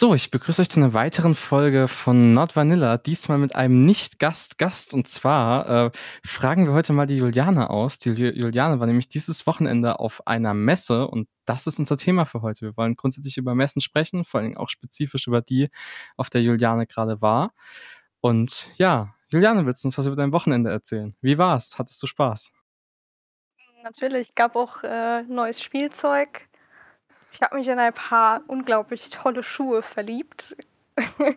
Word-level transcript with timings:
So, 0.00 0.14
ich 0.14 0.30
begrüße 0.30 0.62
euch 0.62 0.70
zu 0.70 0.80
einer 0.80 0.94
weiteren 0.94 1.34
Folge 1.34 1.86
von 1.86 2.32
Not 2.32 2.56
Vanilla, 2.56 2.96
diesmal 2.96 3.36
mit 3.36 3.54
einem 3.54 3.84
Nicht-Gast-Gast. 3.84 4.94
Und 4.94 5.08
zwar 5.08 5.68
äh, 5.68 5.90
fragen 6.24 6.64
wir 6.64 6.72
heute 6.72 6.94
mal 6.94 7.04
die 7.04 7.18
Juliane 7.18 7.68
aus. 7.68 7.98
Die 7.98 8.08
Juliane 8.08 8.80
war 8.80 8.86
nämlich 8.86 9.10
dieses 9.10 9.46
Wochenende 9.46 10.00
auf 10.00 10.26
einer 10.26 10.54
Messe 10.54 11.06
und 11.06 11.28
das 11.44 11.66
ist 11.66 11.78
unser 11.78 11.98
Thema 11.98 12.24
für 12.24 12.40
heute. 12.40 12.62
Wir 12.62 12.78
wollen 12.78 12.96
grundsätzlich 12.96 13.36
über 13.36 13.54
Messen 13.54 13.82
sprechen, 13.82 14.24
vor 14.24 14.40
allem 14.40 14.56
auch 14.56 14.70
spezifisch 14.70 15.26
über 15.26 15.42
die, 15.42 15.68
auf 16.16 16.30
der 16.30 16.40
Juliane 16.40 16.86
gerade 16.86 17.20
war. 17.20 17.52
Und 18.22 18.70
ja, 18.78 19.14
Juliane, 19.28 19.66
willst 19.66 19.84
du 19.84 19.88
uns 19.88 19.98
was 19.98 20.06
über 20.06 20.16
dein 20.16 20.32
Wochenende 20.32 20.70
erzählen? 20.70 21.14
Wie 21.20 21.36
war's? 21.36 21.78
Hattest 21.78 22.02
du 22.02 22.06
Spaß? 22.06 22.50
Natürlich, 23.82 24.34
gab 24.34 24.56
auch 24.56 24.82
äh, 24.82 25.24
neues 25.24 25.60
Spielzeug 25.60 26.48
ich 27.32 27.42
habe 27.42 27.56
mich 27.56 27.68
in 27.68 27.78
ein 27.78 27.92
paar 27.92 28.42
unglaublich 28.46 29.10
tolle 29.10 29.42
Schuhe 29.42 29.82
verliebt. 29.82 30.56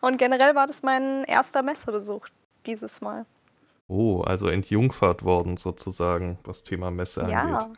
Und 0.00 0.18
generell 0.18 0.54
war 0.54 0.66
das 0.66 0.82
mein 0.82 1.24
erster 1.24 1.62
Messebesuch 1.62 2.26
dieses 2.66 3.00
Mal. 3.00 3.26
Oh, 3.88 4.22
also 4.22 4.48
entjungfert 4.48 5.22
worden 5.22 5.56
sozusagen, 5.56 6.38
was 6.42 6.64
Thema 6.64 6.90
Messe 6.90 7.22
angeht. 7.22 7.68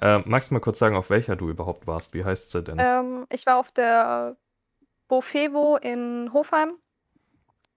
Ja. 0.00 0.16
Äh, 0.18 0.22
magst 0.26 0.50
du 0.50 0.54
mal 0.54 0.60
kurz 0.60 0.78
sagen, 0.78 0.94
auf 0.94 1.08
welcher 1.08 1.36
du 1.36 1.48
überhaupt 1.48 1.86
warst? 1.86 2.12
Wie 2.12 2.24
heißt 2.24 2.50
sie 2.50 2.62
denn? 2.62 2.76
Ähm, 2.78 3.26
ich 3.30 3.46
war 3.46 3.56
auf 3.56 3.72
der 3.72 4.36
Bofevo 5.08 5.76
in 5.76 6.30
Hofheim, 6.34 6.74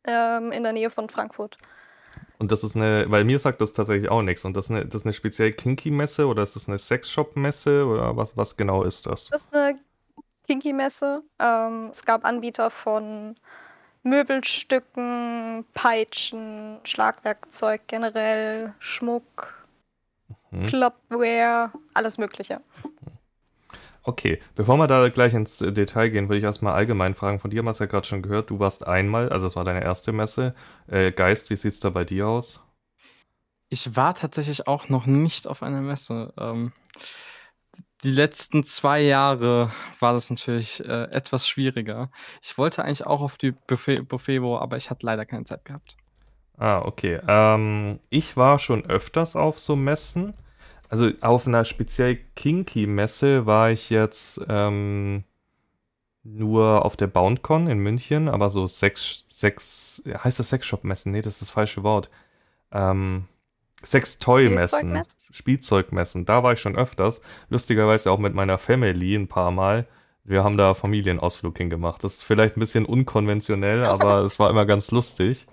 ähm, 0.03 0.51
in 0.51 0.63
der 0.63 0.73
Nähe 0.73 0.89
von 0.89 1.09
Frankfurt. 1.09 1.57
Und 2.39 2.51
das 2.51 2.63
ist 2.63 2.75
eine, 2.75 3.09
weil 3.09 3.23
mir 3.23 3.39
sagt 3.39 3.61
das 3.61 3.73
tatsächlich 3.73 4.09
auch 4.09 4.21
nichts. 4.21 4.45
Und 4.45 4.55
das 4.55 4.65
ist 4.65 4.71
eine, 4.71 4.85
das 4.85 4.95
ist 4.95 5.05
eine 5.05 5.13
speziell 5.13 5.53
Kinky-Messe 5.53 6.27
oder 6.27 6.43
ist 6.43 6.55
das 6.55 6.67
eine 6.67 6.77
Sexshop-Messe 6.77 7.85
oder 7.85 8.15
was, 8.15 8.37
was 8.37 8.57
genau 8.57 8.83
ist 8.83 9.07
das? 9.07 9.29
Das 9.29 9.45
ist 9.45 9.53
eine 9.53 9.79
Kinky-Messe. 10.45 11.23
Ähm, 11.39 11.89
es 11.91 12.05
gab 12.05 12.25
Anbieter 12.25 12.69
von 12.69 13.35
Möbelstücken, 14.03 15.65
Peitschen, 15.73 16.77
Schlagwerkzeug 16.83 17.81
generell, 17.87 18.73
Schmuck, 18.79 19.65
mhm. 20.51 20.67
Clubwear, 20.67 21.73
alles 21.93 22.17
Mögliche. 22.17 22.61
Okay, 24.07 24.39
bevor 24.55 24.77
wir 24.77 24.87
da 24.87 25.09
gleich 25.09 25.33
ins 25.33 25.57
Detail 25.57 26.07
gehen, 26.07 26.29
würde 26.29 26.37
ich 26.37 26.43
erstmal 26.45 26.75
allgemein 26.75 27.13
fragen. 27.13 27.39
Von 27.39 27.51
dir 27.51 27.57
haben 27.57 27.65
wir 27.65 27.71
es 27.71 27.79
ja 27.79 27.87
gerade 27.87 28.07
schon 28.07 28.21
gehört, 28.21 28.49
du 28.49 28.57
warst 28.57 28.87
einmal, 28.87 29.27
also 29.27 29.47
es 29.47 29.57
war 29.57 29.65
deine 29.65 29.83
erste 29.83 30.13
Messe. 30.13 30.55
Äh, 30.87 31.11
Geist, 31.11 31.49
wie 31.49 31.57
sieht 31.57 31.73
es 31.73 31.81
da 31.81 31.89
bei 31.89 32.05
dir 32.05 32.25
aus? 32.25 32.63
Ich 33.67 33.97
war 33.97 34.15
tatsächlich 34.15 34.65
auch 34.65 34.87
noch 34.87 35.07
nicht 35.07 35.45
auf 35.45 35.61
einer 35.61 35.81
Messe. 35.81 36.31
Ähm, 36.39 36.71
die 38.05 38.11
letzten 38.11 38.63
zwei 38.63 39.01
Jahre 39.01 39.73
war 39.99 40.13
das 40.13 40.29
natürlich 40.29 40.79
äh, 40.85 41.11
etwas 41.11 41.45
schwieriger. 41.45 42.09
Ich 42.41 42.57
wollte 42.57 42.85
eigentlich 42.85 43.05
auch 43.05 43.19
auf 43.19 43.37
die 43.37 43.51
Buffet, 43.51 44.03
Buffevo, 44.03 44.57
aber 44.57 44.77
ich 44.77 44.89
hatte 44.89 45.05
leider 45.05 45.25
keine 45.25 45.43
Zeit 45.43 45.65
gehabt. 45.65 45.97
Ah, 46.57 46.79
okay. 46.79 47.19
Ähm, 47.27 47.99
ich 48.09 48.37
war 48.37 48.57
schon 48.57 48.85
öfters 48.85 49.35
auf 49.35 49.59
so 49.59 49.75
Messen. 49.75 50.33
Also 50.89 51.11
auf 51.21 51.47
einer 51.47 51.65
speziell 51.65 52.17
Kinky-Messe 52.35 53.45
war 53.45 53.71
ich 53.71 53.89
jetzt 53.89 54.39
ähm, 54.47 55.23
nur 56.23 56.85
auf 56.85 56.95
der 56.95 57.07
BoundCon 57.07 57.67
in 57.67 57.79
München, 57.79 58.29
aber 58.29 58.49
so 58.49 58.67
Sex, 58.67 59.25
Sex, 59.29 60.03
heißt 60.05 60.39
das 60.39 60.49
Sexshop-Messen? 60.49 61.11
Nee, 61.11 61.21
das 61.21 61.35
ist 61.35 61.43
das 61.43 61.49
falsche 61.49 61.83
Wort. 61.83 62.09
Ähm, 62.71 63.25
Sex-Toy-Messen, 63.83 64.79
Spielzeugmessen? 64.79 65.17
Spielzeugmessen, 65.31 66.25
da 66.25 66.43
war 66.43 66.53
ich 66.53 66.59
schon 66.59 66.75
öfters. 66.75 67.21
Lustigerweise 67.49 68.11
auch 68.11 68.17
mit 68.17 68.33
meiner 68.33 68.57
Family 68.57 69.15
ein 69.15 69.27
paar 69.27 69.51
Mal. 69.51 69.87
Wir 70.23 70.43
haben 70.43 70.57
da 70.57 70.73
Familienausflug 70.73 71.57
hingemacht. 71.57 72.03
Das 72.03 72.15
ist 72.15 72.23
vielleicht 72.23 72.57
ein 72.57 72.59
bisschen 72.59 72.85
unkonventionell, 72.85 73.85
aber 73.85 74.19
es 74.25 74.39
war 74.39 74.49
immer 74.49 74.65
ganz 74.65 74.91
lustig. 74.91 75.47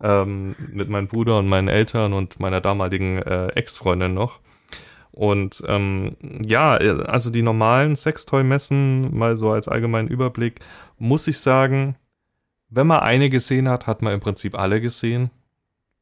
Ähm, 0.00 0.54
mit 0.58 0.88
meinem 0.88 1.08
Bruder 1.08 1.38
und 1.38 1.48
meinen 1.48 1.68
Eltern 1.68 2.12
und 2.12 2.38
meiner 2.38 2.60
damaligen 2.60 3.18
äh, 3.22 3.48
Ex-Freundin 3.48 4.14
noch. 4.14 4.40
Und 5.14 5.62
ähm, 5.68 6.16
ja, 6.44 6.72
also 6.72 7.30
die 7.30 7.42
normalen 7.42 7.94
Sextoy-Messen, 7.94 9.16
mal 9.16 9.36
so 9.36 9.52
als 9.52 9.68
allgemeinen 9.68 10.08
Überblick, 10.08 10.58
muss 10.98 11.28
ich 11.28 11.38
sagen, 11.38 11.94
wenn 12.68 12.88
man 12.88 12.98
eine 13.00 13.30
gesehen 13.30 13.68
hat, 13.68 13.86
hat 13.86 14.02
man 14.02 14.12
im 14.12 14.20
Prinzip 14.20 14.58
alle 14.58 14.80
gesehen, 14.80 15.30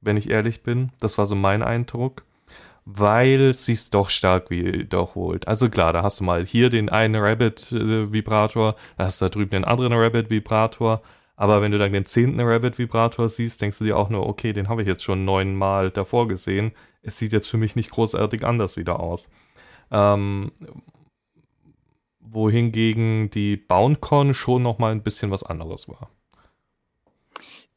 wenn 0.01 0.17
ich 0.17 0.31
ehrlich 0.31 0.63
bin. 0.63 0.93
Das 0.99 1.19
war 1.19 1.27
so 1.27 1.35
mein 1.35 1.63
Eindruck, 1.63 2.25
weil 2.87 3.43
es 3.43 3.67
sich 3.67 3.91
doch 3.91 4.09
stark 4.09 4.49
wiederholt. 4.49 5.47
Also 5.47 5.69
klar, 5.69 5.93
da 5.93 6.03
hast 6.03 6.21
du 6.21 6.25
mal 6.25 6.47
hier 6.47 6.71
den 6.71 6.89
einen 6.89 7.17
Rabbit-Vibrator, 7.17 8.77
da 8.97 9.05
hast 9.05 9.21
du 9.21 9.27
da 9.27 9.29
drüben 9.29 9.51
den 9.51 9.65
anderen 9.67 9.93
Rabbit-Vibrator, 9.93 11.03
aber 11.43 11.61
wenn 11.61 11.73
du 11.73 11.79
dann 11.79 11.93
den 11.93 12.07
zehnten 12.07 12.41
Rabbit-Vibrator 12.41 13.29
siehst, 13.29 13.61
denkst 13.61 13.79
du 13.79 13.85
dir 13.85 13.97
auch 13.97 14.09
nur, 14.09 14.27
okay, 14.27 14.53
den 14.53 14.69
habe 14.69 14.83
ich 14.83 14.89
jetzt 14.89 15.03
schon 15.03 15.25
neunmal 15.25 15.91
davor 15.91 16.29
gesehen 16.29 16.73
es 17.03 17.19
sieht 17.19 17.33
jetzt 17.33 17.49
für 17.49 17.59
mich 17.59 17.77
nicht 17.77 17.91
großartig 17.91 18.45
anders 18.45 18.77
wieder 18.77 19.01
aus. 19.01 19.31
Ähm, 19.91 20.53
wohingegen 22.21 23.29
die 23.31 23.57
BoundCon 23.57 24.35
schon 24.35 24.63
noch 24.63 24.79
mal 24.79 24.93
ein 24.93 25.03
bisschen 25.03 25.31
was 25.31 25.43
anderes 25.43 25.89
war. 25.89 26.11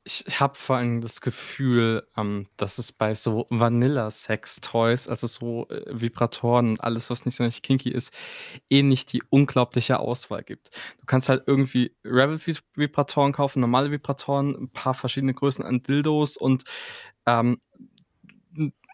Ich 0.07 0.23
habe 0.39 0.53
vor 0.55 0.75
allem 0.77 1.01
das 1.01 1.19
Gefühl, 1.19 2.07
ähm, 2.15 2.47
dass 2.57 2.77
es 2.77 2.91
bei 2.91 3.15
so 3.15 3.47
Vanilla-Sex-Toys, 3.49 5.07
also 5.07 5.25
so 5.25 5.67
äh, 5.69 5.81
Vibratoren 5.99 6.69
und 6.69 6.83
alles, 6.83 7.09
was 7.09 7.25
nicht 7.25 7.35
so 7.35 7.43
nicht 7.43 7.63
kinky 7.63 7.89
ist, 7.89 8.13
eh 8.69 8.83
nicht 8.83 9.13
die 9.13 9.23
unglaubliche 9.31 9.97
Auswahl 9.99 10.43
gibt. 10.43 10.69
Du 10.99 11.05
kannst 11.07 11.27
halt 11.27 11.43
irgendwie 11.47 11.95
Rabbit-Vibratoren 12.03 13.33
kaufen, 13.33 13.61
normale 13.61 13.89
Vibratoren, 13.89 14.55
ein 14.55 14.69
paar 14.69 14.93
verschiedene 14.93 15.33
Größen 15.33 15.65
an 15.65 15.81
Dildos 15.81 16.37
und 16.37 16.65
ähm, 17.25 17.59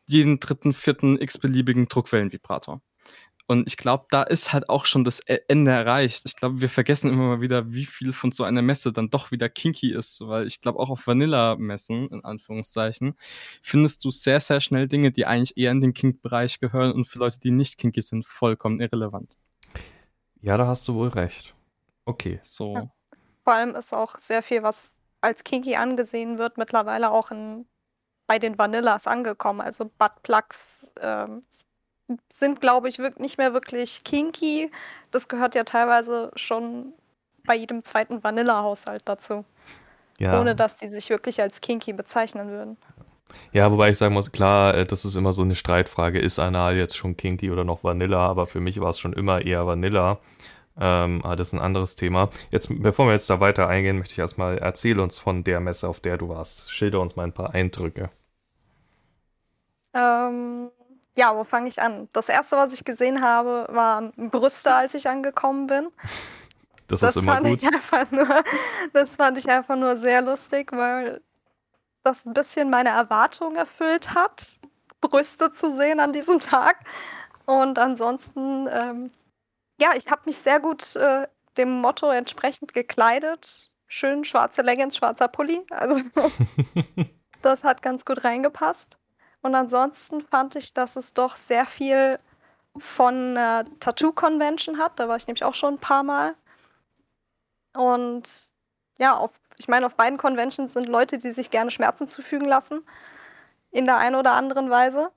jeden 0.05 0.39
dritten, 0.39 0.71
vierten 0.73 1.19
x-beliebigen 1.21 1.88
Druckwellenvibrator. 1.89 2.81
Und 3.51 3.67
ich 3.67 3.75
glaube, 3.75 4.06
da 4.09 4.23
ist 4.23 4.53
halt 4.53 4.69
auch 4.69 4.85
schon 4.85 5.03
das 5.03 5.19
e-, 5.28 5.41
Ende 5.50 5.72
erreicht. 5.72 6.22
Ich 6.23 6.38
glaube, 6.38 6.62
wir 6.62 6.69
vergessen 6.69 7.12
immer 7.12 7.28
mal 7.28 7.41
wieder, 7.41 7.69
wie 7.73 7.84
viel 7.85 8.13
von 8.13 8.31
so 8.31 8.45
einer 8.45 8.62
Messe 8.62 8.94
dann 8.94 9.09
doch 9.09 9.31
wieder 9.31 9.50
kinky 9.50 9.91
ist, 9.94 10.25
weil 10.25 10.47
ich 10.47 10.62
glaube, 10.62 10.79
auch 10.79 10.89
auf 10.89 11.06
Vanilla-Messen, 11.06 12.07
in 12.07 12.23
Anführungszeichen, 12.23 13.13
findest 13.62 14.06
du 14.06 14.09
sehr, 14.09 14.39
sehr 14.39 14.62
schnell 14.62 14.88
Dinge, 14.88 15.12
die 15.12 15.25
eigentlich 15.25 15.57
eher 15.57 15.72
in 15.72 15.81
den 15.81 15.94
Kink-Bereich 15.94 16.62
gehören 16.62 16.94
und 16.94 17.03
für 17.09 17.19
Leute, 17.19 17.41
die 17.41 17.51
nicht 17.51 17.78
kinky 17.78 18.01
sind, 18.01 18.25
vollkommen 18.25 18.79
irrelevant. 18.79 19.38
Ja, 20.39 20.56
da 20.56 20.68
hast 20.68 20.88
du 20.88 20.95
wohl 20.95 21.09
recht. 21.09 21.53
Okay. 22.06 22.39
So. 22.44 22.75
Ja. 22.75 22.91
Vor 23.44 23.51
allem 23.51 23.75
ist 23.75 23.94
auch 23.94 24.18
sehr 24.18 24.44
viel, 24.44 24.63
was 24.63 24.95
als 25.19 25.44
kinky 25.44 25.75
angesehen 25.75 26.38
wird, 26.38 26.57
mittlerweile 26.57 27.12
auch 27.12 27.31
in 27.31 27.66
bei 28.28 28.39
den 28.39 28.57
Vanillas 28.57 29.07
angekommen. 29.07 29.59
Also 29.59 29.91
Buttplugs 29.97 30.88
ähm, 31.01 31.44
sind, 32.29 32.61
glaube 32.61 32.89
ich, 32.89 32.99
nicht 33.17 33.38
mehr 33.38 33.53
wirklich 33.53 34.03
kinky. 34.03 34.72
Das 35.11 35.27
gehört 35.27 35.55
ja 35.55 35.63
teilweise 35.63 36.31
schon 36.35 36.94
bei 37.45 37.55
jedem 37.55 37.83
zweiten 37.83 38.23
Vanilla-Haushalt 38.23 39.03
dazu. 39.05 39.45
Ja. 40.19 40.39
Ohne 40.39 40.55
dass 40.55 40.77
die 40.77 40.88
sich 40.88 41.09
wirklich 41.09 41.41
als 41.41 41.61
kinky 41.61 41.94
bezeichnen 41.94 42.50
würden. 42.50 42.77
Ja, 43.53 43.71
wobei 43.71 43.89
ich 43.89 43.97
sagen 43.97 44.13
muss, 44.13 44.31
klar, 44.31 44.75
äh, 44.75 44.85
das 44.85 45.05
ist 45.05 45.16
immer 45.16 45.33
so 45.33 45.41
eine 45.41 45.55
Streitfrage, 45.55 46.19
ist 46.19 46.39
Anal 46.39 46.75
jetzt 46.75 46.97
schon 46.97 47.17
kinky 47.17 47.50
oder 47.51 47.63
noch 47.63 47.83
Vanilla, 47.83 48.27
aber 48.27 48.45
für 48.45 48.59
mich 48.59 48.79
war 48.81 48.89
es 48.89 49.00
schon 49.00 49.13
immer 49.13 49.41
eher 49.41 49.66
Vanilla. 49.66 50.19
Ähm, 50.79 51.21
aber 51.23 51.35
das 51.35 51.50
ist 51.50 51.53
ein 51.53 51.59
anderes 51.59 51.95
Thema. 51.95 52.30
Jetzt, 52.51 52.69
bevor 52.81 53.07
wir 53.07 53.13
jetzt 53.13 53.30
da 53.30 53.39
weiter 53.39 53.68
eingehen, 53.68 53.97
möchte 53.97 54.13
ich 54.13 54.19
erstmal 54.19 54.57
erzähl 54.57 55.00
uns 55.00 55.18
von 55.19 55.44
der 55.44 55.59
Messe, 55.59 55.88
auf 55.88 56.00
der 56.00 56.18
du 56.18 56.30
warst. 56.30 56.71
Schilder 56.71 57.01
uns 57.01 57.15
mal 57.15 57.24
ein 57.24 57.33
paar 57.33 57.53
Eindrücke. 57.53 58.09
Ähm, 59.94 60.69
ja, 61.18 61.36
wo 61.36 61.44
fange 61.44 61.68
ich 61.68 61.81
an? 61.81 62.08
Das 62.13 62.30
erste, 62.30 62.58
was 62.58 62.74
ich 62.74 62.86
gesehen 62.86 63.22
habe, 63.22 63.68
waren 63.69 64.13
Brüste, 64.30 64.74
als 64.74 64.94
ich 64.94 65.08
angekommen 65.08 65.68
bin. 65.68 65.88
Das, 66.88 67.02
das 67.02 67.16
ist 67.16 67.24
immer 67.24 67.36
fand 67.36 67.48
gut. 67.48 67.62
Ich 67.62 67.68
einfach 67.68 68.12
nur, 68.12 68.44
das 68.94 69.16
fand 69.16 69.38
ich 69.38 69.50
einfach 69.50 69.75
nur 69.75 69.98
sehr 69.98 70.22
lustig, 70.22 70.72
weil 70.72 71.22
das 72.04 72.25
ein 72.25 72.34
bisschen 72.34 72.69
meine 72.69 72.90
Erwartungen 72.90 73.56
erfüllt 73.56 74.13
hat, 74.13 74.60
Brüste 75.02 75.52
zu 75.52 75.74
sehen 75.74 76.00
an 76.00 76.13
diesem 76.13 76.40
Tag. 76.40 76.78
Und 77.46 77.80
ansonsten, 77.80 78.68
ähm, 78.72 79.12
ja, 79.80 79.92
ich 79.96 80.10
habe 80.10 80.22
mich 80.25 80.38
sehr 80.38 80.60
gut 80.60 80.96
äh, 80.96 81.28
dem 81.58 81.81
Motto 81.81 82.10
entsprechend 82.10 82.74
gekleidet. 82.74 83.69
Schön 83.88 84.24
schwarze 84.24 84.62
Leggings, 84.62 84.96
schwarzer 84.96 85.28
Pulli. 85.28 85.66
Also 85.69 86.00
das 87.42 87.63
hat 87.63 87.81
ganz 87.81 88.06
gut 88.06 88.24
reingepasst. 88.24 88.98
Und 89.41 89.55
ansonsten 89.55 90.21
fand 90.21 90.55
ich, 90.55 90.73
dass 90.73 90.95
es 90.95 91.13
doch 91.13 91.35
sehr 91.35 91.65
viel 91.65 92.19
von 92.77 93.38
einer 93.38 93.65
Tattoo-Convention 93.79 94.77
hat. 94.77 94.99
Da 94.99 95.07
war 95.07 95.17
ich 95.17 95.27
nämlich 95.27 95.43
auch 95.43 95.55
schon 95.55 95.75
ein 95.75 95.79
paar 95.79 96.03
Mal. 96.03 96.35
Und 97.73 98.29
ja, 98.97 99.15
auf, 99.17 99.31
ich 99.57 99.67
meine, 99.67 99.85
auf 99.85 99.95
beiden 99.95 100.17
Conventions 100.17 100.73
sind 100.73 100.88
Leute, 100.88 101.17
die 101.17 101.31
sich 101.31 101.49
gerne 101.49 101.71
Schmerzen 101.71 102.07
zufügen 102.07 102.47
lassen. 102.47 102.81
In 103.71 103.85
der 103.85 103.97
einen 103.97 104.15
oder 104.15 104.33
anderen 104.33 104.69
Weise. 104.69 105.09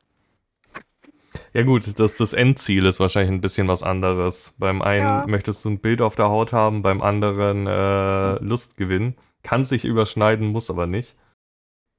Ja 1.53 1.63
gut, 1.63 1.99
das, 1.99 2.15
das 2.15 2.33
Endziel 2.33 2.87
ist 2.87 3.01
wahrscheinlich 3.01 3.33
ein 3.33 3.41
bisschen 3.41 3.69
was 3.69 3.83
anderes. 3.83 4.55
Beim 4.59 4.83
einen 4.83 5.01
Ja. 5.01 5.25
möchtest 5.27 5.65
du 5.65 5.71
ein 5.71 5.81
Bild 5.81 6.01
auf 6.01 6.15
der 6.15 6.29
Haut 6.29 6.53
haben, 6.53 6.83
beim 6.83 7.03
anderen 7.03 7.67
äh, 7.67 8.35
Lust 8.45 8.77
gewinnen. 8.77 9.17
Kann 9.43 9.65
sich 9.65 9.85
überschneiden, 9.85 10.49
muss 10.49 10.71
aber 10.71 10.87
nicht. 10.87 11.17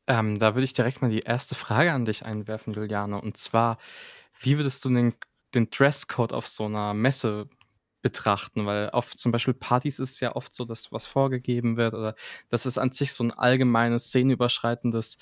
Ähm, 0.07 0.39
da 0.39 0.53
würde 0.55 0.65
ich 0.65 0.73
direkt 0.73 1.01
mal 1.01 1.09
die 1.09 1.21
erste 1.21 1.55
Frage 1.55 1.91
an 1.91 2.05
dich 2.05 2.25
einwerfen, 2.25 2.73
Juliane. 2.73 3.19
Und 3.19 3.37
zwar, 3.37 3.77
wie 4.39 4.57
würdest 4.57 4.85
du 4.85 4.89
den, 4.89 5.15
den 5.53 5.69
Dresscode 5.69 6.33
auf 6.33 6.47
so 6.47 6.65
einer 6.65 6.93
Messe 6.93 7.49
betrachten? 8.01 8.65
Weil 8.67 8.91
auf 8.91 9.15
zum 9.15 9.31
Beispiel 9.31 9.55
Partys 9.55 9.99
ist 9.99 10.11
es 10.13 10.19
ja 10.19 10.35
oft 10.35 10.53
so, 10.53 10.65
dass 10.65 10.91
was 10.91 11.07
vorgegeben 11.07 11.77
wird 11.77 11.95
oder 11.95 12.15
dass 12.49 12.65
es 12.65 12.77
an 12.77 12.91
sich 12.91 13.13
so 13.13 13.23
ein 13.23 13.31
allgemeines, 13.31 14.09
szenenüberschreitendes, 14.09 15.17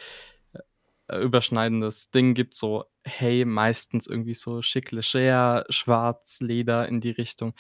äh, 1.08 1.22
überschneidendes 1.22 2.12
Ding 2.12 2.34
gibt, 2.34 2.56
so, 2.56 2.86
hey, 3.04 3.46
meistens 3.46 4.08
irgendwie 4.08 4.34
so 4.34 4.62
schick 4.62 4.92
leger, 4.92 5.66
schwarz, 5.70 6.42
Leder 6.42 6.88
in 6.90 7.02
die 7.02 7.12
Richtung. 7.12 7.54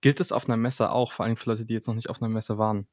Gilt 0.00 0.20
es 0.20 0.32
auf 0.32 0.46
einer 0.48 0.56
Messe 0.56 0.90
auch, 0.92 1.12
vor 1.12 1.26
allem 1.26 1.36
für 1.36 1.50
Leute, 1.50 1.66
die 1.66 1.74
jetzt 1.74 1.88
noch 1.88 1.94
nicht 1.94 2.10
auf 2.10 2.22
einer 2.22 2.30
Messe 2.32 2.58
waren? 2.58 2.88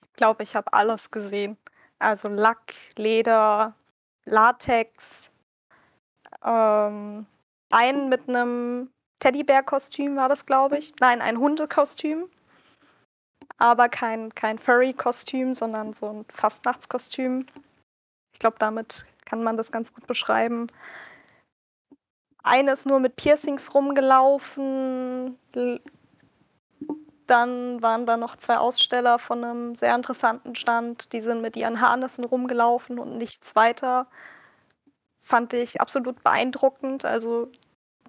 Ich 0.00 0.12
glaube, 0.12 0.42
ich 0.42 0.54
habe 0.54 0.72
alles 0.72 1.10
gesehen. 1.10 1.56
Also 2.04 2.28
Lack, 2.28 2.74
Leder, 2.96 3.74
Latex, 4.26 5.30
ähm, 6.44 7.26
einen 7.70 8.08
mit 8.08 8.28
einem 8.28 8.90
Teddybär-Kostüm 9.20 10.16
war 10.16 10.28
das, 10.28 10.46
glaube 10.46 10.78
ich. 10.78 10.94
Nein, 11.00 11.20
ein 11.22 11.38
Hundekostüm. 11.38 12.28
Aber 13.58 13.88
kein, 13.88 14.34
kein 14.34 14.58
Furry-Kostüm, 14.58 15.54
sondern 15.54 15.94
so 15.94 16.10
ein 16.10 16.24
Fastnachtskostüm. 16.32 17.46
Ich 18.32 18.38
glaube, 18.38 18.56
damit 18.58 19.06
kann 19.24 19.42
man 19.42 19.56
das 19.56 19.72
ganz 19.72 19.94
gut 19.94 20.06
beschreiben. 20.06 20.66
Eine 22.42 22.72
ist 22.72 22.84
nur 22.84 23.00
mit 23.00 23.16
Piercings 23.16 23.74
rumgelaufen. 23.74 25.38
Dann 27.26 27.82
waren 27.82 28.06
da 28.06 28.16
noch 28.16 28.36
zwei 28.36 28.58
Aussteller 28.58 29.18
von 29.18 29.44
einem 29.44 29.74
sehr 29.76 29.94
interessanten 29.94 30.54
Stand. 30.54 31.12
Die 31.12 31.20
sind 31.20 31.40
mit 31.40 31.56
ihren 31.56 31.80
Harnissen 31.80 32.24
rumgelaufen 32.24 32.98
und 32.98 33.16
nichts 33.16 33.56
weiter. 33.56 34.06
Fand 35.22 35.52
ich 35.54 35.80
absolut 35.80 36.22
beeindruckend. 36.22 37.04
Also 37.04 37.50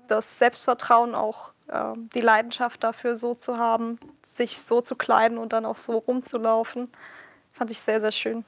das 0.07 0.37
Selbstvertrauen, 0.39 1.15
auch 1.15 1.53
ähm, 1.69 2.09
die 2.13 2.21
Leidenschaft 2.21 2.83
dafür, 2.83 3.15
so 3.15 3.35
zu 3.35 3.57
haben, 3.57 3.99
sich 4.25 4.61
so 4.61 4.81
zu 4.81 4.95
kleiden 4.95 5.37
und 5.37 5.53
dann 5.53 5.65
auch 5.65 5.77
so 5.77 5.97
rumzulaufen, 5.97 6.91
fand 7.53 7.71
ich 7.71 7.79
sehr, 7.79 8.01
sehr 8.01 8.11
schön. 8.11 8.45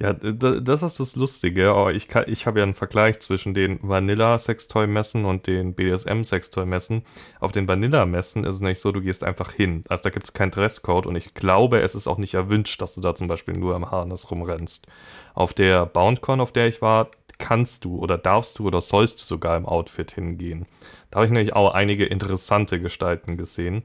Ja, 0.00 0.12
das 0.12 0.82
ist 0.84 1.00
das 1.00 1.16
Lustige. 1.16 1.70
Aber 1.70 1.92
ich, 1.92 2.08
ich 2.26 2.46
habe 2.46 2.60
ja 2.60 2.62
einen 2.62 2.74
Vergleich 2.74 3.18
zwischen 3.18 3.52
den 3.52 3.80
Vanilla-Sextoy-Messen 3.82 5.24
und 5.24 5.48
den 5.48 5.74
BDSM-Sextoy-Messen. 5.74 7.02
Auf 7.40 7.50
den 7.50 7.66
Vanilla-Messen 7.66 8.44
ist 8.44 8.56
es 8.56 8.60
nämlich 8.60 8.78
so, 8.78 8.92
du 8.92 9.00
gehst 9.00 9.24
einfach 9.24 9.50
hin. 9.52 9.82
Also 9.88 10.04
da 10.04 10.10
gibt 10.10 10.24
es 10.26 10.32
keinen 10.32 10.52
Dresscode 10.52 11.06
und 11.06 11.16
ich 11.16 11.34
glaube, 11.34 11.80
es 11.80 11.96
ist 11.96 12.06
auch 12.06 12.18
nicht 12.18 12.34
erwünscht, 12.34 12.80
dass 12.80 12.94
du 12.94 13.00
da 13.00 13.16
zum 13.16 13.26
Beispiel 13.26 13.54
nur 13.54 13.74
am 13.74 13.90
Harness 13.90 14.30
rumrennst. 14.30 14.86
Auf 15.34 15.52
der 15.52 15.86
BoundCon, 15.86 16.40
auf 16.40 16.52
der 16.52 16.68
ich 16.68 16.80
war, 16.80 17.10
kannst 17.38 17.84
du 17.84 17.98
oder 17.98 18.18
darfst 18.18 18.58
du 18.58 18.66
oder 18.66 18.80
sollst 18.80 19.20
du 19.20 19.24
sogar 19.24 19.56
im 19.56 19.66
Outfit 19.66 20.12
hingehen. 20.12 20.66
Da 21.10 21.16
habe 21.16 21.26
ich 21.26 21.32
nämlich 21.32 21.54
auch 21.54 21.74
einige 21.74 22.04
interessante 22.06 22.80
Gestalten 22.80 23.36
gesehen. 23.36 23.82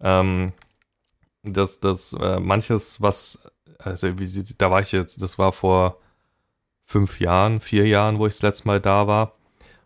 Ähm, 0.00 0.52
dass 1.42 1.80
das 1.80 2.12
äh, 2.12 2.40
manches, 2.40 3.00
was, 3.00 3.42
also 3.78 4.18
wie, 4.18 4.44
da 4.58 4.70
war 4.70 4.80
ich 4.80 4.92
jetzt, 4.92 5.22
das 5.22 5.38
war 5.38 5.52
vor 5.52 5.98
fünf 6.84 7.20
Jahren, 7.20 7.60
vier 7.60 7.86
Jahren, 7.86 8.18
wo 8.18 8.26
ich 8.26 8.34
das 8.34 8.42
letzte 8.42 8.66
Mal 8.66 8.80
da 8.80 9.06
war. 9.06 9.34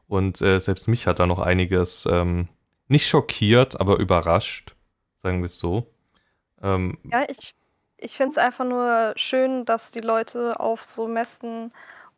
Und 0.09 0.41
äh, 0.41 0.61
selbst 0.61 0.89
mich 0.89 1.07
hat 1.07 1.19
da 1.19 1.27
noch 1.27 1.39
einiges 1.39 2.07
ähm, 2.07 2.49
nicht 2.89 3.09
schockiert, 3.09 3.81
aber 3.81 3.99
überrascht, 3.99 4.75
sagen 5.17 5.41
wir 5.41 5.47
es 5.47 5.59
so. 5.59 5.87
Ähm, 6.63 6.99
Ja, 7.11 7.25
ich, 7.29 7.55
ich 7.97 8.17
finde 8.17 8.33
es 8.33 8.39
einfach 8.39 8.65
nur 8.65 9.15
schön, 9.17 9.65
dass 9.65 9.91
die 9.91 10.01
Leute 10.01 10.61
auf 10.61 10.85
so 10.85 11.09
Messen 11.09 11.73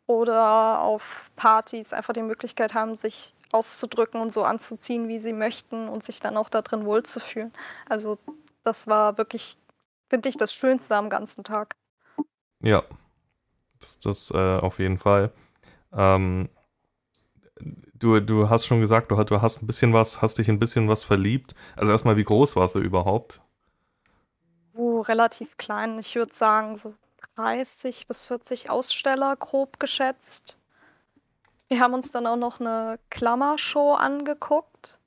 oder 0.07 0.81
auf 0.81 1.31
Partys 1.35 1.93
einfach 1.93 2.13
die 2.13 2.21
Möglichkeit 2.21 2.73
haben, 2.73 2.95
sich 2.95 3.33
auszudrücken 3.51 4.21
und 4.21 4.33
so 4.33 4.43
anzuziehen, 4.43 5.07
wie 5.07 5.19
sie 5.19 5.33
möchten 5.33 5.87
und 5.87 6.03
sich 6.03 6.19
dann 6.19 6.37
auch 6.37 6.49
da 6.49 6.61
drin 6.61 6.85
wohlzufühlen. 6.85 7.53
Also 7.87 8.17
das 8.63 8.87
war 8.87 9.17
wirklich, 9.17 9.57
finde 10.09 10.29
ich, 10.29 10.37
das 10.37 10.53
Schönste 10.53 10.95
am 10.95 11.09
ganzen 11.09 11.43
Tag. 11.43 11.75
Ja, 12.61 12.83
das, 13.79 13.99
das 13.99 14.31
äh, 14.31 14.59
auf 14.59 14.79
jeden 14.79 14.97
Fall. 14.97 15.31
Ähm, 15.93 16.49
du, 17.93 18.19
du 18.19 18.49
hast 18.49 18.65
schon 18.65 18.79
gesagt, 18.81 19.11
du, 19.11 19.17
hast- 19.17 19.29
du 19.31 19.41
hast 19.41 19.61
ein 19.63 19.67
bisschen 19.67 19.93
was, 19.93 20.21
hast 20.21 20.37
dich 20.37 20.49
ein 20.49 20.59
bisschen 20.59 20.87
was 20.89 21.03
verliebt. 21.03 21.55
Also 21.75 21.91
erstmal, 21.91 22.17
wie 22.17 22.23
groß 22.23 22.55
warst 22.55 22.75
du 22.75 22.79
überhaupt? 22.79 23.41
Wo 24.73 25.01
relativ 25.01 25.57
klein, 25.57 25.97
ich 25.97 26.13
würde 26.15 26.31
sagen, 26.31 26.75
so 26.75 26.93
30 27.35 28.05
bis 28.05 28.27
40 28.27 28.69
Aussteller 28.69 29.35
grob 29.35 29.79
geschätzt. 29.79 30.57
Wir 31.67 31.79
haben 31.79 31.93
uns 31.93 32.11
dann 32.11 32.25
auch 32.27 32.37
noch 32.37 32.59
eine 32.59 32.99
Klammershow 33.11 33.93
angeguckt. 33.93 34.97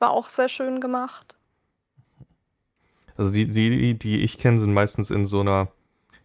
War 0.00 0.10
auch 0.12 0.28
sehr 0.30 0.48
schön 0.48 0.80
gemacht. 0.80 1.36
Also 3.22 3.32
die, 3.32 3.46
die, 3.46 3.96
die 3.96 4.22
ich 4.22 4.36
kenne, 4.36 4.58
sind 4.58 4.74
meistens 4.74 5.12
in 5.12 5.26
so 5.26 5.42
einer. 5.42 5.68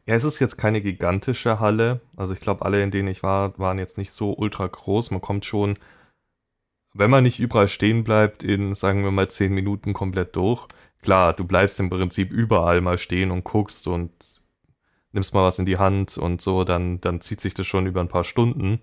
Ja, 0.07 0.15
es 0.15 0.23
ist 0.23 0.39
jetzt 0.39 0.57
keine 0.57 0.81
gigantische 0.81 1.59
Halle. 1.59 2.01
Also 2.15 2.33
ich 2.33 2.39
glaube, 2.39 2.65
alle, 2.65 2.81
in 2.81 2.89
denen 2.89 3.07
ich 3.07 3.21
war, 3.21 3.55
waren 3.59 3.77
jetzt 3.77 3.99
nicht 3.99 4.09
so 4.09 4.33
ultra 4.33 4.65
groß. 4.65 5.11
Man 5.11 5.21
kommt 5.21 5.45
schon, 5.45 5.77
wenn 6.95 7.11
man 7.11 7.23
nicht 7.23 7.39
überall 7.39 7.67
stehen 7.67 8.03
bleibt, 8.03 8.41
in, 8.41 8.73
sagen 8.73 9.03
wir 9.03 9.11
mal, 9.11 9.27
zehn 9.27 9.53
Minuten 9.53 9.93
komplett 9.93 10.35
durch. 10.35 10.67
Klar, 11.03 11.33
du 11.33 11.45
bleibst 11.45 11.79
im 11.79 11.91
Prinzip 11.91 12.31
überall 12.31 12.81
mal 12.81 12.97
stehen 12.97 13.29
und 13.29 13.43
guckst 13.43 13.85
und 13.85 14.41
nimmst 15.11 15.35
mal 15.35 15.43
was 15.43 15.59
in 15.59 15.67
die 15.67 15.77
Hand 15.77 16.17
und 16.17 16.41
so, 16.41 16.63
dann, 16.63 16.99
dann 16.99 17.21
zieht 17.21 17.41
sich 17.41 17.53
das 17.53 17.67
schon 17.67 17.85
über 17.85 18.01
ein 18.01 18.07
paar 18.07 18.23
Stunden 18.23 18.79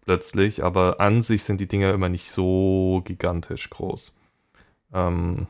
plötzlich. 0.00 0.64
Aber 0.64 1.00
an 1.00 1.20
sich 1.20 1.42
sind 1.44 1.60
die 1.60 1.68
Dinger 1.68 1.92
immer 1.92 2.08
nicht 2.08 2.30
so 2.30 3.02
gigantisch 3.04 3.68
groß. 3.68 4.18
Ähm, 4.94 5.46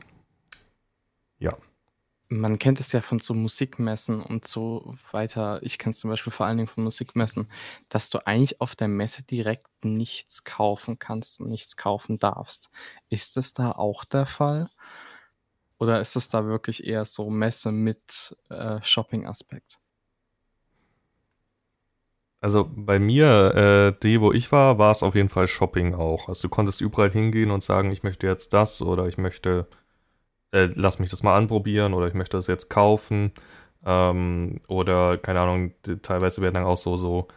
ja. 1.37 1.51
Man 2.31 2.59
kennt 2.59 2.79
es 2.79 2.91
ja 2.91 3.01
von 3.01 3.19
so 3.19 3.33
Musikmessen 3.33 4.21
und 4.21 4.47
so 4.47 4.95
weiter. 5.11 5.59
Ich 5.63 5.79
kenne 5.79 5.91
es 5.91 5.99
zum 5.99 6.11
Beispiel 6.11 6.31
vor 6.31 6.45
allen 6.45 6.57
Dingen 6.57 6.67
von 6.67 6.83
Musikmessen, 6.83 7.51
dass 7.89 8.09
du 8.09 8.25
eigentlich 8.25 8.61
auf 8.61 8.75
der 8.75 8.87
Messe 8.87 9.23
direkt 9.23 9.67
nichts 9.83 10.43
kaufen 10.43 10.99
kannst 10.99 11.39
und 11.39 11.49
nichts 11.49 11.75
kaufen 11.75 12.19
darfst. 12.19 12.69
Ist 13.09 13.35
das 13.37 13.53
da 13.53 13.71
auch 13.71 14.05
der 14.05 14.27
Fall? 14.27 14.69
Oder 15.79 16.01
ist 16.01 16.15
es 16.15 16.29
da 16.29 16.45
wirklich 16.45 16.85
eher 16.85 17.05
so 17.05 17.29
Messe 17.31 17.71
mit 17.71 18.37
äh, 18.49 18.79
Shopping-Aspekt? 18.83 19.79
Also 22.41 22.69
bei 22.73 22.99
mir, 22.99 23.55
äh, 23.95 23.99
die, 24.01 24.21
wo 24.21 24.31
ich 24.31 24.51
war, 24.51 24.77
war 24.77 24.91
es 24.91 25.03
auf 25.03 25.15
jeden 25.15 25.29
Fall 25.29 25.47
Shopping 25.47 25.93
auch. 25.95 26.29
Also 26.29 26.47
du 26.47 26.53
konntest 26.53 26.79
überall 26.79 27.09
hingehen 27.11 27.51
und 27.51 27.63
sagen, 27.63 27.91
ich 27.91 28.03
möchte 28.03 28.27
jetzt 28.27 28.53
das 28.53 28.81
oder 28.81 29.07
ich 29.07 29.17
möchte, 29.17 29.67
äh, 30.51 30.69
lass 30.75 30.99
mich 30.99 31.09
das 31.09 31.23
mal 31.23 31.35
anprobieren 31.37 31.93
oder 31.93 32.07
ich 32.07 32.13
möchte 32.13 32.37
das 32.37 32.47
jetzt 32.47 32.69
kaufen. 32.69 33.31
Ähm, 33.85 34.59
oder 34.67 35.17
keine 35.17 35.41
Ahnung, 35.41 35.73
teilweise 36.01 36.41
werden 36.41 36.55
dann 36.55 36.63
auch 36.65 36.77
so, 36.77 36.97
so 36.97 37.27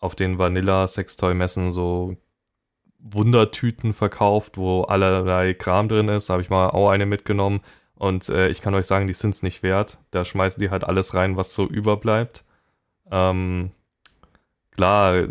auf 0.00 0.14
den 0.14 0.38
Vanilla-Sextoy-Messen 0.38 1.72
so 1.72 2.16
Wundertüten 2.98 3.92
verkauft, 3.92 4.58
wo 4.58 4.82
allerlei 4.82 5.54
Kram 5.54 5.88
drin 5.88 6.08
ist. 6.08 6.28
Da 6.28 6.34
habe 6.34 6.42
ich 6.42 6.50
mal 6.50 6.70
auch 6.70 6.90
eine 6.90 7.06
mitgenommen 7.06 7.60
und 7.94 8.28
äh, 8.28 8.48
ich 8.48 8.60
kann 8.60 8.74
euch 8.74 8.86
sagen, 8.86 9.06
die 9.06 9.12
sind 9.12 9.34
es 9.34 9.42
nicht 9.42 9.62
wert. 9.62 9.98
Da 10.10 10.24
schmeißen 10.24 10.60
die 10.60 10.70
halt 10.70 10.84
alles 10.84 11.14
rein, 11.14 11.36
was 11.36 11.52
so 11.52 11.66
überbleibt. 11.66 12.44
Ähm, 13.10 13.72
klar, 14.78 15.26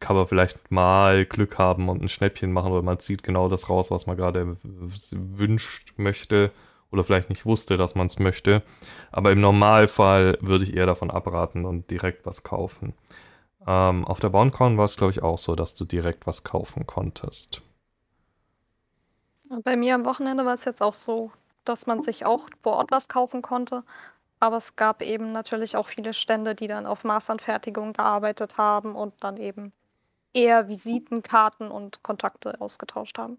kann 0.00 0.16
man 0.16 0.26
vielleicht 0.26 0.72
mal 0.72 1.24
Glück 1.24 1.58
haben 1.58 1.88
und 1.88 2.02
ein 2.02 2.08
Schnäppchen 2.08 2.52
machen 2.52 2.72
oder 2.72 2.82
man 2.82 2.98
zieht 2.98 3.22
genau 3.22 3.48
das 3.48 3.70
raus, 3.70 3.92
was 3.92 4.06
man 4.06 4.16
gerade 4.16 4.56
wünscht, 4.64 5.94
möchte 5.96 6.50
oder 6.90 7.04
vielleicht 7.04 7.28
nicht 7.28 7.46
wusste, 7.46 7.76
dass 7.76 7.94
man 7.94 8.08
es 8.08 8.18
möchte. 8.18 8.62
Aber 9.12 9.30
im 9.30 9.40
Normalfall 9.40 10.38
würde 10.40 10.64
ich 10.64 10.74
eher 10.74 10.86
davon 10.86 11.08
abraten 11.08 11.64
und 11.66 11.88
direkt 11.88 12.26
was 12.26 12.42
kaufen. 12.42 12.94
Ähm, 13.64 14.04
auf 14.04 14.18
der 14.18 14.30
BoundCon 14.30 14.76
war 14.76 14.86
es, 14.86 14.96
glaube 14.96 15.12
ich, 15.12 15.22
auch 15.22 15.38
so, 15.38 15.54
dass 15.54 15.76
du 15.76 15.84
direkt 15.84 16.26
was 16.26 16.42
kaufen 16.42 16.84
konntest. 16.84 17.62
Bei 19.62 19.76
mir 19.76 19.94
am 19.94 20.04
Wochenende 20.04 20.44
war 20.44 20.54
es 20.54 20.64
jetzt 20.64 20.82
auch 20.82 20.94
so, 20.94 21.30
dass 21.64 21.86
man 21.86 22.02
sich 22.02 22.26
auch 22.26 22.48
vor 22.60 22.72
Ort 22.72 22.90
was 22.90 23.06
kaufen 23.06 23.40
konnte. 23.40 23.84
Aber 24.40 24.56
es 24.56 24.74
gab 24.74 25.02
eben 25.02 25.32
natürlich 25.32 25.76
auch 25.76 25.86
viele 25.86 26.14
Stände, 26.14 26.54
die 26.54 26.66
dann 26.66 26.86
auf 26.86 27.04
Maßanfertigung 27.04 27.92
gearbeitet 27.92 28.56
haben 28.56 28.96
und 28.96 29.12
dann 29.20 29.36
eben 29.36 29.72
eher 30.32 30.68
Visitenkarten 30.68 31.70
und 31.70 32.02
Kontakte 32.02 32.60
ausgetauscht 32.60 33.18
haben. 33.18 33.38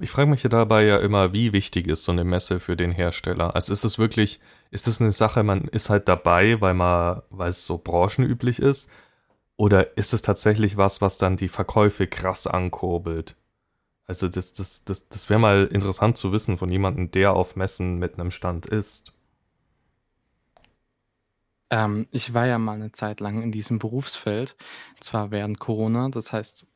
Ich 0.00 0.10
frage 0.10 0.30
mich 0.30 0.42
dabei 0.42 0.84
ja 0.84 0.98
immer, 0.98 1.32
wie 1.32 1.52
wichtig 1.52 1.86
ist 1.86 2.04
so 2.04 2.12
eine 2.12 2.24
Messe 2.24 2.58
für 2.58 2.76
den 2.76 2.90
Hersteller? 2.90 3.54
Also 3.54 3.72
ist 3.72 3.84
es 3.84 3.98
wirklich, 3.98 4.40
ist 4.70 4.86
das 4.86 5.00
eine 5.00 5.12
Sache, 5.12 5.42
man 5.42 5.68
ist 5.68 5.90
halt 5.90 6.08
dabei, 6.08 6.60
weil 6.60 6.74
man, 6.74 7.22
weil 7.30 7.50
es 7.50 7.66
so 7.66 7.78
branchenüblich 7.78 8.58
ist? 8.58 8.90
Oder 9.56 9.96
ist 9.96 10.12
es 10.14 10.22
tatsächlich 10.22 10.76
was, 10.76 11.00
was 11.00 11.18
dann 11.18 11.36
die 11.36 11.48
Verkäufe 11.48 12.06
krass 12.06 12.46
ankurbelt? 12.46 13.36
Also 14.06 14.28
das, 14.28 14.52
das, 14.52 14.84
das, 14.84 15.08
das 15.08 15.30
wäre 15.30 15.38
mal 15.38 15.66
interessant 15.66 16.16
zu 16.16 16.32
wissen 16.32 16.58
von 16.58 16.70
jemandem, 16.70 17.10
der 17.10 17.34
auf 17.34 17.54
Messen 17.54 17.98
mit 17.98 18.14
einem 18.14 18.30
Stand 18.30 18.66
ist. 18.66 19.13
Ähm, 21.74 22.06
ich 22.12 22.34
war 22.34 22.46
ja 22.46 22.58
mal 22.58 22.74
eine 22.74 22.92
Zeit 22.92 23.18
lang 23.18 23.42
in 23.42 23.50
diesem 23.50 23.80
Berufsfeld, 23.80 24.56
zwar 25.00 25.32
während 25.32 25.58
Corona, 25.58 26.08
das 26.08 26.32
heißt, 26.32 26.68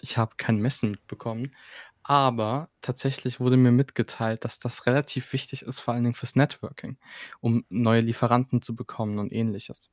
ich 0.00 0.16
habe 0.18 0.36
kein 0.38 0.58
Messen 0.58 0.92
mitbekommen, 0.92 1.54
aber 2.02 2.70
tatsächlich 2.80 3.40
wurde 3.40 3.58
mir 3.58 3.72
mitgeteilt, 3.72 4.44
dass 4.44 4.58
das 4.58 4.86
relativ 4.86 5.34
wichtig 5.34 5.62
ist, 5.62 5.80
vor 5.80 5.92
allen 5.94 6.04
Dingen 6.04 6.14
fürs 6.14 6.34
Networking, 6.36 6.98
um 7.40 7.66
neue 7.68 8.00
Lieferanten 8.00 8.62
zu 8.62 8.74
bekommen 8.74 9.18
und 9.18 9.32
ähnliches. 9.34 9.90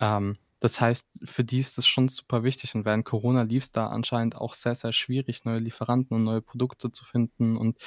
Ähm, 0.00 0.38
das 0.60 0.80
heißt, 0.80 1.08
für 1.24 1.44
die 1.44 1.60
ist 1.60 1.78
das 1.78 1.86
schon 1.88 2.08
super 2.10 2.44
wichtig 2.44 2.74
und 2.74 2.84
während 2.84 3.06
Corona 3.06 3.42
lief 3.44 3.64
es 3.64 3.72
da 3.72 3.88
anscheinend 3.88 4.36
auch 4.36 4.54
sehr, 4.54 4.74
sehr 4.74 4.92
schwierig, 4.92 5.46
neue 5.46 5.60
Lieferanten 5.60 6.16
und 6.16 6.24
neue 6.24 6.42
Produkte 6.42 6.92
zu 6.92 7.06
finden 7.06 7.56
und 7.56 7.78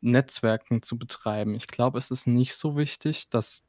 Netzwerken 0.00 0.82
zu 0.82 0.98
betreiben. 0.98 1.54
Ich 1.54 1.66
glaube, 1.68 1.98
es 1.98 2.10
ist 2.12 2.26
nicht 2.28 2.54
so 2.56 2.76
wichtig, 2.76 3.30
dass 3.30 3.68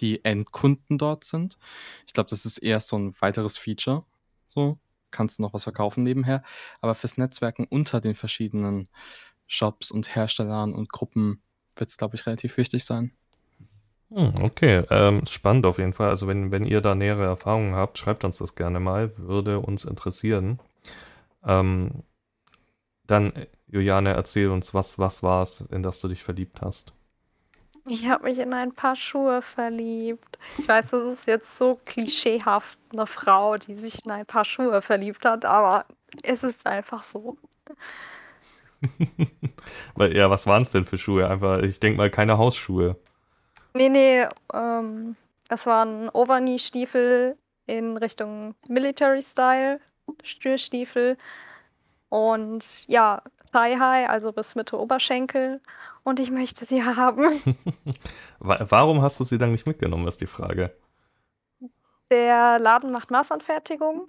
die 0.00 0.24
Endkunden 0.24 0.98
dort 0.98 1.24
sind. 1.24 1.58
Ich 2.06 2.12
glaube, 2.12 2.30
das 2.30 2.46
ist 2.46 2.58
eher 2.58 2.80
so 2.80 2.96
ein 2.98 3.14
weiteres 3.20 3.56
Feature. 3.56 4.04
So, 4.48 4.78
kannst 5.10 5.38
du 5.38 5.42
noch 5.42 5.54
was 5.54 5.64
verkaufen 5.64 6.02
nebenher. 6.02 6.42
Aber 6.80 6.94
fürs 6.94 7.16
Netzwerken 7.16 7.66
unter 7.68 8.00
den 8.00 8.14
verschiedenen 8.14 8.88
Shops 9.46 9.90
und 9.90 10.14
Herstellern 10.14 10.74
und 10.74 10.90
Gruppen 10.90 11.42
wird 11.76 11.90
es, 11.90 11.96
glaube 11.96 12.16
ich, 12.16 12.26
relativ 12.26 12.56
wichtig 12.56 12.84
sein. 12.84 13.12
Hm, 14.10 14.32
okay, 14.42 14.84
ähm, 14.90 15.26
spannend 15.26 15.66
auf 15.66 15.78
jeden 15.78 15.92
Fall. 15.92 16.08
Also 16.08 16.26
wenn, 16.26 16.50
wenn 16.50 16.64
ihr 16.64 16.80
da 16.80 16.94
nähere 16.94 17.24
Erfahrungen 17.24 17.74
habt, 17.74 17.98
schreibt 17.98 18.24
uns 18.24 18.38
das 18.38 18.54
gerne 18.54 18.80
mal, 18.80 19.16
würde 19.18 19.58
uns 19.58 19.84
interessieren. 19.84 20.60
Ähm, 21.44 22.04
dann, 23.06 23.32
Juliane, 23.66 24.14
erzähl 24.14 24.48
uns, 24.50 24.72
was, 24.72 24.98
was 24.98 25.22
war 25.22 25.42
es, 25.42 25.60
in 25.62 25.82
das 25.82 26.00
du 26.00 26.08
dich 26.08 26.22
verliebt 26.22 26.62
hast? 26.62 26.94
Ich 27.86 28.06
habe 28.06 28.24
mich 28.24 28.38
in 28.38 28.54
ein 28.54 28.72
paar 28.72 28.96
Schuhe 28.96 29.42
verliebt. 29.42 30.38
Ich 30.58 30.66
weiß, 30.66 30.90
das 30.90 31.02
ist 31.02 31.26
jetzt 31.26 31.58
so 31.58 31.78
klischeehaft, 31.84 32.78
eine 32.92 33.06
Frau, 33.06 33.58
die 33.58 33.74
sich 33.74 34.04
in 34.04 34.10
ein 34.10 34.24
paar 34.24 34.44
Schuhe 34.44 34.80
verliebt 34.80 35.24
hat, 35.24 35.44
aber 35.44 35.84
es 36.22 36.42
ist 36.42 36.66
einfach 36.66 37.02
so. 37.02 37.36
ja, 39.98 40.30
was 40.30 40.46
waren 40.46 40.62
es 40.62 40.70
denn 40.70 40.86
für 40.86 40.96
Schuhe? 40.96 41.28
Einfach, 41.28 41.62
ich 41.62 41.78
denke 41.78 41.98
mal, 41.98 42.10
keine 42.10 42.38
Hausschuhe. 42.38 42.96
Nee, 43.74 43.88
nee, 43.90 44.26
ähm, 44.52 45.16
das 45.48 45.66
waren 45.66 46.08
Overknee-Stiefel 46.08 47.36
in 47.66 47.96
Richtung 47.98 48.54
Military 48.66 49.22
Style, 49.22 49.80
Stürstiefel 50.22 51.18
und 52.08 52.86
ja, 52.88 53.22
Thigh 53.52 53.78
High, 53.78 54.08
also 54.08 54.32
bis 54.32 54.54
Mitte 54.54 54.78
Oberschenkel 54.78 55.60
und 56.04 56.20
ich 56.20 56.30
möchte 56.30 56.64
sie 56.64 56.84
haben. 56.84 57.42
Warum 58.38 59.02
hast 59.02 59.18
du 59.18 59.24
sie 59.24 59.38
dann 59.38 59.52
nicht 59.52 59.66
mitgenommen, 59.66 60.06
ist 60.06 60.20
die 60.20 60.26
Frage. 60.26 60.76
Der 62.10 62.58
Laden 62.58 62.92
macht 62.92 63.10
Maßanfertigung 63.10 64.06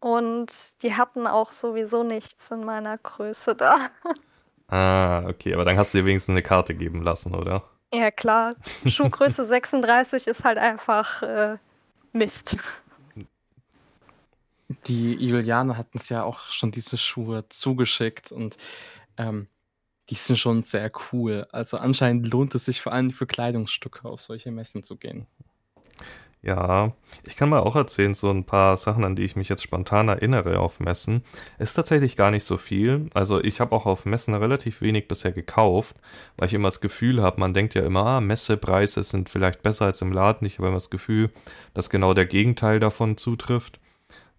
und 0.00 0.82
die 0.82 0.94
hatten 0.94 1.26
auch 1.26 1.52
sowieso 1.52 2.02
nichts 2.02 2.50
in 2.50 2.64
meiner 2.64 2.98
Größe 2.98 3.54
da. 3.54 3.90
Ah, 4.70 5.24
okay, 5.26 5.54
aber 5.54 5.64
dann 5.64 5.78
hast 5.78 5.94
du 5.94 5.98
dir 5.98 6.04
wenigstens 6.04 6.34
eine 6.34 6.42
Karte 6.42 6.74
geben 6.74 7.02
lassen, 7.02 7.34
oder? 7.34 7.64
Ja, 7.90 8.10
klar. 8.10 8.54
Schuhgröße 8.84 9.44
36 9.46 10.26
ist 10.26 10.44
halt 10.44 10.58
einfach 10.58 11.22
äh, 11.22 11.56
Mist. 12.12 12.58
Die 14.86 15.14
Juliane 15.14 15.78
hat 15.78 15.86
uns 15.94 16.10
ja 16.10 16.22
auch 16.22 16.40
schon 16.50 16.70
diese 16.70 16.98
Schuhe 16.98 17.48
zugeschickt 17.48 18.30
und 18.30 18.58
ähm, 19.16 19.48
die 20.10 20.14
sind 20.14 20.38
schon 20.38 20.62
sehr 20.62 20.90
cool. 21.12 21.46
Also 21.52 21.76
anscheinend 21.76 22.30
lohnt 22.30 22.54
es 22.54 22.64
sich 22.64 22.80
vor 22.80 22.92
allem 22.92 23.10
für 23.10 23.26
Kleidungsstücke 23.26 24.08
auf 24.08 24.20
solche 24.20 24.50
Messen 24.50 24.82
zu 24.82 24.96
gehen. 24.96 25.26
Ja, 26.40 26.92
ich 27.26 27.36
kann 27.36 27.48
mal 27.48 27.58
auch 27.58 27.74
erzählen, 27.74 28.14
so 28.14 28.30
ein 28.30 28.44
paar 28.44 28.76
Sachen, 28.76 29.04
an 29.04 29.16
die 29.16 29.24
ich 29.24 29.34
mich 29.34 29.48
jetzt 29.48 29.62
spontan 29.64 30.08
erinnere 30.08 30.60
auf 30.60 30.78
Messen. 30.78 31.24
Ist 31.58 31.74
tatsächlich 31.74 32.16
gar 32.16 32.30
nicht 32.30 32.44
so 32.44 32.56
viel. 32.56 33.10
Also 33.12 33.42
ich 33.42 33.60
habe 33.60 33.74
auch 33.74 33.86
auf 33.86 34.06
Messen 34.06 34.34
relativ 34.34 34.80
wenig 34.80 35.08
bisher 35.08 35.32
gekauft, 35.32 35.96
weil 36.36 36.46
ich 36.46 36.54
immer 36.54 36.68
das 36.68 36.80
Gefühl 36.80 37.22
habe, 37.22 37.40
man 37.40 37.54
denkt 37.54 37.74
ja 37.74 37.82
immer, 37.82 38.06
ah, 38.06 38.20
Messepreise 38.20 39.02
sind 39.02 39.28
vielleicht 39.28 39.64
besser 39.64 39.86
als 39.86 40.00
im 40.00 40.12
Laden. 40.12 40.46
Ich 40.46 40.58
habe 40.58 40.68
immer 40.68 40.76
das 40.76 40.90
Gefühl, 40.90 41.30
dass 41.74 41.90
genau 41.90 42.14
der 42.14 42.26
Gegenteil 42.26 42.78
davon 42.78 43.16
zutrifft, 43.16 43.80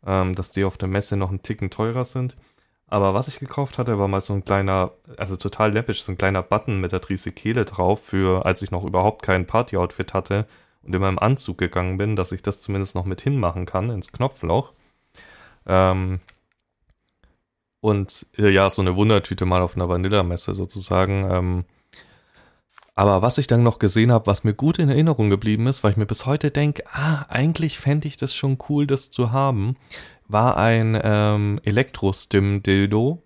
ähm, 0.06 0.36
dass 0.36 0.52
die 0.52 0.64
auf 0.64 0.78
der 0.78 0.88
Messe 0.88 1.18
noch 1.18 1.30
einen 1.30 1.44
Ticken 1.44 1.70
teurer 1.70 2.06
sind. 2.06 2.38
Aber 2.90 3.14
was 3.14 3.28
ich 3.28 3.40
gekauft 3.40 3.78
hatte, 3.78 4.00
war 4.00 4.08
mal 4.08 4.22
so 4.22 4.34
ein 4.34 4.44
kleiner, 4.44 4.92
also 5.18 5.36
total 5.36 5.72
läppisch, 5.72 6.04
so 6.04 6.12
ein 6.12 6.18
kleiner 6.18 6.42
Button 6.42 6.82
mit 6.82 6.92
der 6.92 7.02
Trisekele 7.02 7.66
drauf, 7.66 8.04
für 8.04 8.46
als 8.46 8.62
ich 8.62 8.72
noch 8.72 8.84
überhaupt 8.84 9.22
kein 9.22 9.46
Party-Outfit 9.46 10.14
hatte 10.14 10.48
und 10.82 10.96
in 10.96 11.02
meinem 11.02 11.20
Anzug 11.20 11.60
gegangen 11.60 11.98
bin, 11.98 12.16
dass 12.16 12.32
ich 12.32 12.42
das 12.42 12.62
zumindest 12.62 12.96
noch 12.96 13.06
mit 13.06 13.22
hinmachen 13.22 13.66
kann 13.68 13.92
ins 13.92 14.12
Knopfloch. 14.12 14.74
Ähm, 15.68 16.20
und 17.82 18.26
äh, 18.38 18.50
ja, 18.50 18.70
so 18.70 18.82
eine 18.82 18.96
Wundertüte 18.96 19.46
mal 19.46 19.62
auf 19.62 19.76
einer 19.76 19.88
Vanillamesse 19.88 20.56
sozusagen. 20.56 21.28
Ähm, 21.30 21.66
aber 22.96 23.22
was 23.22 23.38
ich 23.38 23.48
dann 23.48 23.64
noch 23.64 23.80
gesehen 23.80 24.12
habe, 24.12 24.28
was 24.28 24.44
mir 24.44 24.54
gut 24.54 24.80
in 24.80 24.90
Erinnerung 24.90 25.30
geblieben 25.30 25.68
ist, 25.68 25.84
weil 25.84 25.92
ich 25.92 25.98
mir 25.98 26.06
bis 26.06 26.26
heute 26.26 26.52
denke, 26.52 26.84
ah, 26.92 27.26
eigentlich 27.30 27.80
fände 27.80 28.08
ich 28.08 28.18
das 28.18 28.34
schon 28.34 28.58
cool, 28.68 28.88
das 28.88 29.12
zu 29.12 29.32
haben, 29.32 29.78
war 30.30 30.58
ein 30.58 30.98
ähm, 31.04 31.60
Elektro-Stim-Dildo. 31.64 33.22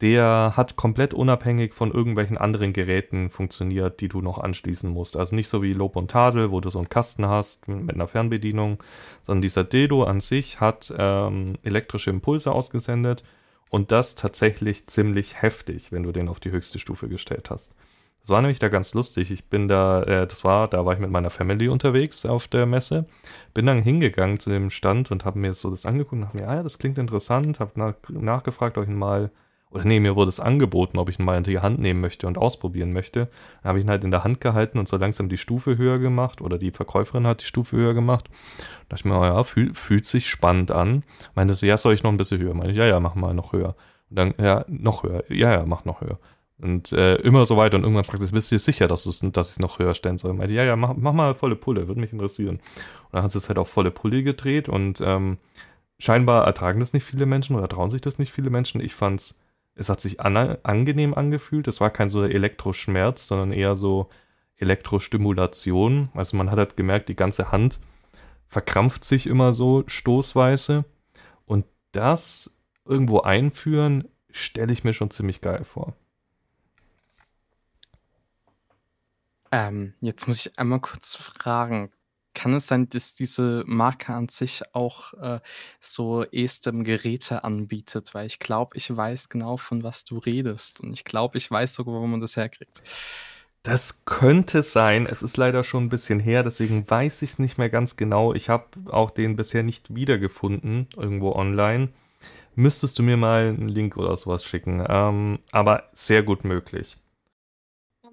Der 0.00 0.54
hat 0.56 0.74
komplett 0.74 1.14
unabhängig 1.14 1.72
von 1.72 1.92
irgendwelchen 1.92 2.36
anderen 2.36 2.72
Geräten 2.72 3.30
funktioniert, 3.30 4.00
die 4.00 4.08
du 4.08 4.20
noch 4.20 4.38
anschließen 4.38 4.90
musst. 4.90 5.16
Also 5.16 5.36
nicht 5.36 5.46
so 5.46 5.62
wie 5.62 5.72
Lob 5.72 5.94
und 5.94 6.10
Tadel, 6.10 6.50
wo 6.50 6.60
du 6.60 6.68
so 6.70 6.80
einen 6.80 6.88
Kasten 6.88 7.26
hast 7.26 7.68
mit 7.68 7.94
einer 7.94 8.08
Fernbedienung, 8.08 8.82
sondern 9.22 9.42
dieser 9.42 9.62
Dildo 9.62 10.02
an 10.02 10.20
sich 10.20 10.60
hat 10.60 10.92
ähm, 10.98 11.56
elektrische 11.62 12.10
Impulse 12.10 12.50
ausgesendet 12.50 13.22
und 13.70 13.92
das 13.92 14.16
tatsächlich 14.16 14.88
ziemlich 14.88 15.40
heftig, 15.40 15.92
wenn 15.92 16.02
du 16.02 16.10
den 16.10 16.28
auf 16.28 16.40
die 16.40 16.50
höchste 16.50 16.80
Stufe 16.80 17.08
gestellt 17.08 17.48
hast. 17.50 17.76
Das 18.22 18.30
war 18.30 18.40
nämlich 18.40 18.60
da 18.60 18.68
ganz 18.68 18.94
lustig. 18.94 19.32
Ich 19.32 19.46
bin 19.46 19.66
da, 19.66 20.02
äh, 20.04 20.26
das 20.28 20.44
war, 20.44 20.68
da 20.68 20.86
war 20.86 20.94
ich 20.94 21.00
mit 21.00 21.10
meiner 21.10 21.30
Family 21.30 21.68
unterwegs 21.68 22.24
auf 22.24 22.46
der 22.46 22.66
Messe. 22.66 23.06
Bin 23.52 23.66
dann 23.66 23.82
hingegangen 23.82 24.38
zu 24.38 24.48
dem 24.48 24.70
Stand 24.70 25.10
und 25.10 25.24
habe 25.24 25.40
mir 25.40 25.54
so 25.54 25.70
das 25.70 25.86
angeguckt 25.86 26.12
und 26.12 26.20
dachte 26.22 26.36
mir, 26.36 26.48
ah 26.48 26.54
ja, 26.56 26.62
das 26.62 26.78
klingt 26.78 26.98
interessant. 26.98 27.58
Habe 27.58 27.72
nach, 27.74 27.94
nachgefragt, 28.08 28.78
ob 28.78 28.84
ich 28.84 28.90
ihn 28.90 28.96
mal, 28.96 29.32
oder 29.72 29.84
nee, 29.84 29.98
mir 29.98 30.14
wurde 30.14 30.28
es 30.28 30.38
angeboten, 30.38 30.98
ob 30.98 31.08
ich 31.08 31.18
ihn 31.18 31.24
mal 31.24 31.36
in 31.36 31.42
die 31.42 31.58
Hand 31.58 31.80
nehmen 31.80 32.00
möchte 32.00 32.28
und 32.28 32.38
ausprobieren 32.38 32.92
möchte. 32.92 33.28
Dann 33.62 33.70
habe 33.70 33.80
ich 33.80 33.84
ihn 33.84 33.90
halt 33.90 34.04
in 34.04 34.12
der 34.12 34.22
Hand 34.22 34.40
gehalten 34.40 34.78
und 34.78 34.86
so 34.86 34.98
langsam 34.98 35.28
die 35.28 35.36
Stufe 35.36 35.76
höher 35.76 35.98
gemacht 35.98 36.40
oder 36.40 36.58
die 36.58 36.70
Verkäuferin 36.70 37.26
hat 37.26 37.40
die 37.40 37.46
Stufe 37.46 37.76
höher 37.76 37.94
gemacht. 37.94 38.28
Da 38.88 38.96
dachte 38.96 39.00
ich 39.00 39.04
mir, 39.04 39.18
oh 39.18 39.24
ja, 39.24 39.42
fühl, 39.42 39.74
fühlt 39.74 40.06
sich 40.06 40.28
spannend 40.28 40.70
an. 40.70 41.02
Meinte 41.34 41.56
sie, 41.56 41.66
ja, 41.66 41.76
soll 41.76 41.94
ich 41.94 42.04
noch 42.04 42.12
ein 42.12 42.18
bisschen 42.18 42.40
höher? 42.40 42.54
Meinte 42.54 42.70
ich, 42.70 42.76
ja, 42.76 42.86
ja, 42.86 43.00
mach 43.00 43.16
mal 43.16 43.34
noch 43.34 43.52
höher. 43.52 43.74
Und 44.10 44.16
dann, 44.16 44.34
ja, 44.38 44.64
noch 44.68 45.02
höher. 45.02 45.24
Ja, 45.28 45.50
ja, 45.50 45.66
mach 45.66 45.84
noch 45.84 46.02
höher. 46.02 46.20
Und 46.62 46.92
äh, 46.92 47.16
immer 47.16 47.44
so 47.44 47.56
weiter. 47.56 47.76
Und 47.76 47.82
irgendwann 47.82 48.04
fragt 48.04 48.22
sie, 48.22 48.30
bist 48.30 48.52
du 48.52 48.54
dir 48.54 48.60
sicher, 48.60 48.86
dass, 48.86 49.02
dass 49.02 49.48
ich 49.48 49.52
es 49.52 49.58
noch 49.58 49.80
höher 49.80 49.94
stellen 49.94 50.16
soll? 50.16 50.30
Und 50.30 50.36
meinte, 50.38 50.54
ja, 50.54 50.62
ja, 50.62 50.76
mach, 50.76 50.94
mach 50.96 51.12
mal 51.12 51.34
volle 51.34 51.56
Pulle, 51.56 51.88
würde 51.88 52.00
mich 52.00 52.12
interessieren. 52.12 52.56
Und 52.56 53.12
dann 53.12 53.24
hat 53.24 53.32
sie 53.32 53.38
es 53.38 53.48
halt 53.48 53.58
auf 53.58 53.68
volle 53.68 53.90
Pulle 53.90 54.22
gedreht 54.22 54.68
und 54.68 55.00
ähm, 55.04 55.38
scheinbar 55.98 56.46
ertragen 56.46 56.78
das 56.78 56.92
nicht 56.92 57.02
viele 57.02 57.26
Menschen 57.26 57.56
oder 57.56 57.66
trauen 57.66 57.90
sich 57.90 58.00
das 58.00 58.20
nicht 58.20 58.32
viele 58.32 58.48
Menschen. 58.48 58.80
Ich 58.80 58.94
fand's, 58.94 59.40
es 59.74 59.88
hat 59.88 60.00
sich 60.00 60.20
an, 60.20 60.36
angenehm 60.62 61.14
angefühlt. 61.14 61.66
Es 61.66 61.80
war 61.80 61.90
kein 61.90 62.08
so 62.08 62.22
Elektroschmerz, 62.22 63.26
sondern 63.26 63.52
eher 63.52 63.74
so 63.74 64.08
Elektrostimulation. 64.56 66.10
Also 66.14 66.36
man 66.36 66.48
hat 66.48 66.58
halt 66.58 66.76
gemerkt, 66.76 67.08
die 67.08 67.16
ganze 67.16 67.50
Hand 67.50 67.80
verkrampft 68.46 69.02
sich 69.02 69.26
immer 69.26 69.52
so 69.52 69.82
stoßweise. 69.88 70.84
Und 71.44 71.66
das 71.90 72.56
irgendwo 72.86 73.20
einführen, 73.20 74.04
stelle 74.30 74.72
ich 74.72 74.84
mir 74.84 74.92
schon 74.92 75.10
ziemlich 75.10 75.40
geil 75.40 75.64
vor. 75.64 75.94
Ähm, 79.52 79.92
jetzt 80.00 80.26
muss 80.26 80.46
ich 80.46 80.58
einmal 80.58 80.80
kurz 80.80 81.14
fragen. 81.14 81.92
Kann 82.34 82.54
es 82.54 82.66
sein, 82.66 82.88
dass 82.88 83.14
diese 83.14 83.62
Marke 83.66 84.14
an 84.14 84.30
sich 84.30 84.62
auch 84.72 85.12
äh, 85.20 85.40
so 85.78 86.24
ESTEM-Geräte 86.24 87.44
anbietet? 87.44 88.14
Weil 88.14 88.26
ich 88.26 88.38
glaube, 88.38 88.78
ich 88.78 88.94
weiß 88.94 89.28
genau, 89.28 89.58
von 89.58 89.84
was 89.84 90.06
du 90.06 90.16
redest. 90.16 90.80
Und 90.80 90.94
ich 90.94 91.04
glaube, 91.04 91.36
ich 91.36 91.50
weiß 91.50 91.74
sogar, 91.74 91.94
wo 91.94 92.06
man 92.06 92.22
das 92.22 92.36
herkriegt. 92.36 92.82
Das 93.62 94.06
könnte 94.06 94.62
sein. 94.62 95.06
Es 95.06 95.22
ist 95.22 95.36
leider 95.36 95.62
schon 95.62 95.84
ein 95.84 95.88
bisschen 95.90 96.18
her, 96.18 96.42
deswegen 96.42 96.88
weiß 96.88 97.20
ich 97.20 97.30
es 97.32 97.38
nicht 97.38 97.58
mehr 97.58 97.68
ganz 97.68 97.96
genau. 97.96 98.32
Ich 98.32 98.48
habe 98.48 98.66
auch 98.90 99.10
den 99.10 99.36
bisher 99.36 99.62
nicht 99.62 99.94
wiedergefunden, 99.94 100.88
irgendwo 100.96 101.32
online. 101.32 101.90
Müsstest 102.54 102.98
du 102.98 103.02
mir 103.02 103.18
mal 103.18 103.48
einen 103.48 103.68
Link 103.68 103.98
oder 103.98 104.16
sowas 104.16 104.44
schicken. 104.44 104.84
Ähm, 104.88 105.38
aber 105.52 105.90
sehr 105.92 106.22
gut 106.22 106.44
möglich 106.44 106.96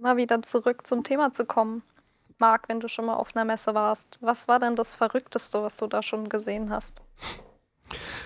mal 0.01 0.17
wieder 0.17 0.41
zurück 0.41 0.87
zum 0.87 1.03
Thema 1.03 1.31
zu 1.31 1.45
kommen. 1.45 1.83
Marc, 2.39 2.69
wenn 2.69 2.79
du 2.79 2.87
schon 2.87 3.05
mal 3.05 3.15
auf 3.15 3.35
einer 3.35 3.45
Messe 3.45 3.73
warst, 3.73 4.17
was 4.21 4.47
war 4.47 4.59
denn 4.59 4.75
das 4.75 4.95
Verrückteste, 4.95 5.61
was 5.61 5.77
du 5.77 5.87
da 5.87 6.01
schon 6.01 6.29
gesehen 6.29 6.69
hast? 6.69 7.01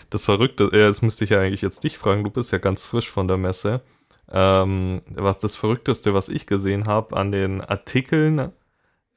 Das 0.09 0.25
Verrückte, 0.25 0.69
ja, 0.71 0.87
das 0.87 1.01
müsste 1.01 1.23
ich 1.23 1.31
ja 1.31 1.39
eigentlich 1.39 1.61
jetzt 1.61 1.83
dich 1.83 1.97
fragen, 1.97 2.23
du 2.23 2.29
bist 2.29 2.51
ja 2.51 2.59
ganz 2.59 2.85
frisch 2.85 3.09
von 3.09 3.27
der 3.27 3.37
Messe. 3.37 3.81
Ähm, 4.31 5.01
was 5.09 5.39
das 5.39 5.55
Verrückteste, 5.55 6.13
was 6.13 6.29
ich 6.29 6.45
gesehen 6.47 6.85
habe 6.85 7.17
an 7.17 7.31
den 7.31 7.61
Artikeln, 7.61 8.51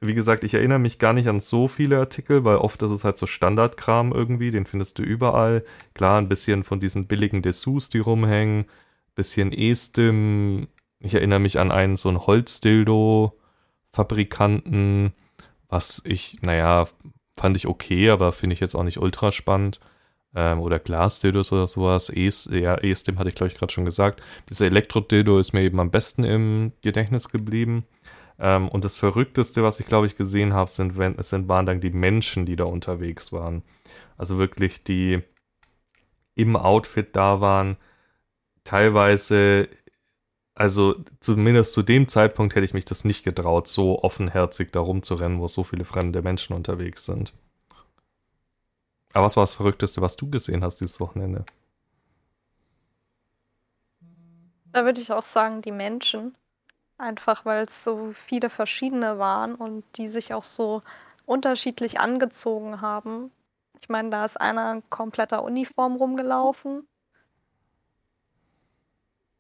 wie 0.01 0.15
gesagt, 0.15 0.45
ich 0.45 0.55
erinnere 0.55 0.79
mich 0.79 0.99
gar 0.99 1.13
nicht 1.13 1.29
an 1.29 1.41
so 1.41 1.69
viele 1.69 1.99
Artikel, 1.99 2.45
weil 2.45 2.57
oft 2.57 2.83
ist 2.83 2.91
es 2.91 3.05
halt 3.05 3.17
so 3.17 3.27
Standardkram 3.27 4.13
irgendwie, 4.13 4.51
den 4.51 4.67
findest 4.67 4.99
du 4.99 5.03
überall. 5.03 5.65
Klar, 5.95 6.19
ein 6.19 6.29
bisschen 6.29 6.65
von 6.65 6.81
diesen 6.81 7.07
billigen 7.07 7.43
Dessous, 7.43 7.89
die 7.89 7.99
rumhängen, 7.99 8.67
bisschen 9.15 9.53
E-Stim. 9.53 10.69
Ich 11.01 11.15
erinnere 11.15 11.41
mich 11.41 11.59
an 11.59 11.71
einen 11.71 11.97
so 11.97 12.09
ein 12.09 12.27
Holzdildo-Fabrikanten, 12.27 15.13
was 15.69 16.03
ich, 16.05 16.39
naja, 16.43 16.87
fand 17.37 17.57
ich 17.57 17.67
okay, 17.67 18.11
aber 18.11 18.33
finde 18.33 18.55
ich 18.55 18.61
jetzt 18.61 18.75
auch 18.75 18.83
nicht 18.83 18.99
ultra 18.99 19.33
spannend 19.33 19.81
ähm, 20.35 20.61
oder 20.61 20.79
Glasdildos 20.79 21.53
oder 21.53 21.67
sowas. 21.67 22.11
E 22.11 22.31
ja, 22.51 22.83
E-Stim 22.83 23.19
hatte 23.19 23.31
ich, 23.31 23.35
glaube 23.35 23.53
ich, 23.53 23.59
gerade 23.59 23.73
schon 23.73 23.85
gesagt. 23.85 24.23
Dieser 24.49 24.67
Elektrodildo 24.67 25.39
ist 25.39 25.53
mir 25.53 25.63
eben 25.63 25.81
am 25.81 25.91
besten 25.91 26.25
im 26.25 26.73
Gedächtnis 26.83 27.29
geblieben. 27.29 27.85
Ähm, 28.39 28.69
und 28.69 28.85
das 28.85 28.99
Verrückteste, 28.99 29.63
was 29.63 29.81
ich, 29.81 29.87
glaube 29.87 30.07
ich, 30.07 30.17
gesehen 30.17 30.53
habe, 30.53 30.71
sind, 30.71 30.95
sind, 31.25 31.49
waren 31.49 31.67
dann 31.67 31.81
die 31.81 31.91
Menschen, 31.91 32.47
die 32.47 32.57
da 32.57 32.65
unterwegs 32.65 33.33
waren. 33.33 33.63
Also 34.17 34.39
wirklich 34.39 34.85
die 34.85 35.23
im 36.35 36.57
Outfit 36.57 37.17
da 37.17 37.41
waren. 37.41 37.77
Teilweise, 38.65 39.69
also 40.57 40.97
zumindest 41.21 41.75
zu 41.75 41.83
dem 41.83 42.09
Zeitpunkt 42.09 42.55
hätte 42.55 42.65
ich 42.65 42.73
mich 42.73 42.87
das 42.87 43.05
nicht 43.05 43.25
getraut, 43.25 43.69
so 43.69 44.03
offenherzig 44.03 44.73
da 44.73 44.81
rumzurennen, 44.81 45.39
wo 45.39 45.47
so 45.49 45.63
viele 45.65 45.85
fremde 45.85 46.23
Menschen 46.23 46.57
unterwegs 46.57 47.05
sind. 47.05 47.35
Aber 49.13 49.27
was 49.27 49.37
war 49.37 49.43
das 49.43 49.55
Verrückteste, 49.55 50.01
was 50.01 50.17
du 50.17 50.31
gesehen 50.31 50.65
hast 50.65 50.81
dieses 50.81 50.99
Wochenende? 50.99 51.45
Da 54.73 54.85
würde 54.85 55.01
ich 55.01 55.13
auch 55.13 55.23
sagen, 55.23 55.61
die 55.61 55.73
Menschen. 55.73 56.35
Einfach 56.97 57.45
weil 57.45 57.65
es 57.67 57.85
so 57.85 58.13
viele 58.15 58.49
verschiedene 58.49 59.19
waren 59.19 59.55
und 59.55 59.85
die 59.97 60.09
sich 60.09 60.33
auch 60.33 60.45
so 60.45 60.83
unterschiedlich 61.27 62.01
angezogen 62.01 62.81
haben. 62.81 63.31
Ich 63.83 63.91
meine, 63.91 64.09
da 64.09 64.25
ist 64.25 64.41
einer 64.41 64.73
in 64.73 64.83
kompletter 64.89 65.43
Uniform 65.45 65.97
rumgelaufen. 65.97 66.87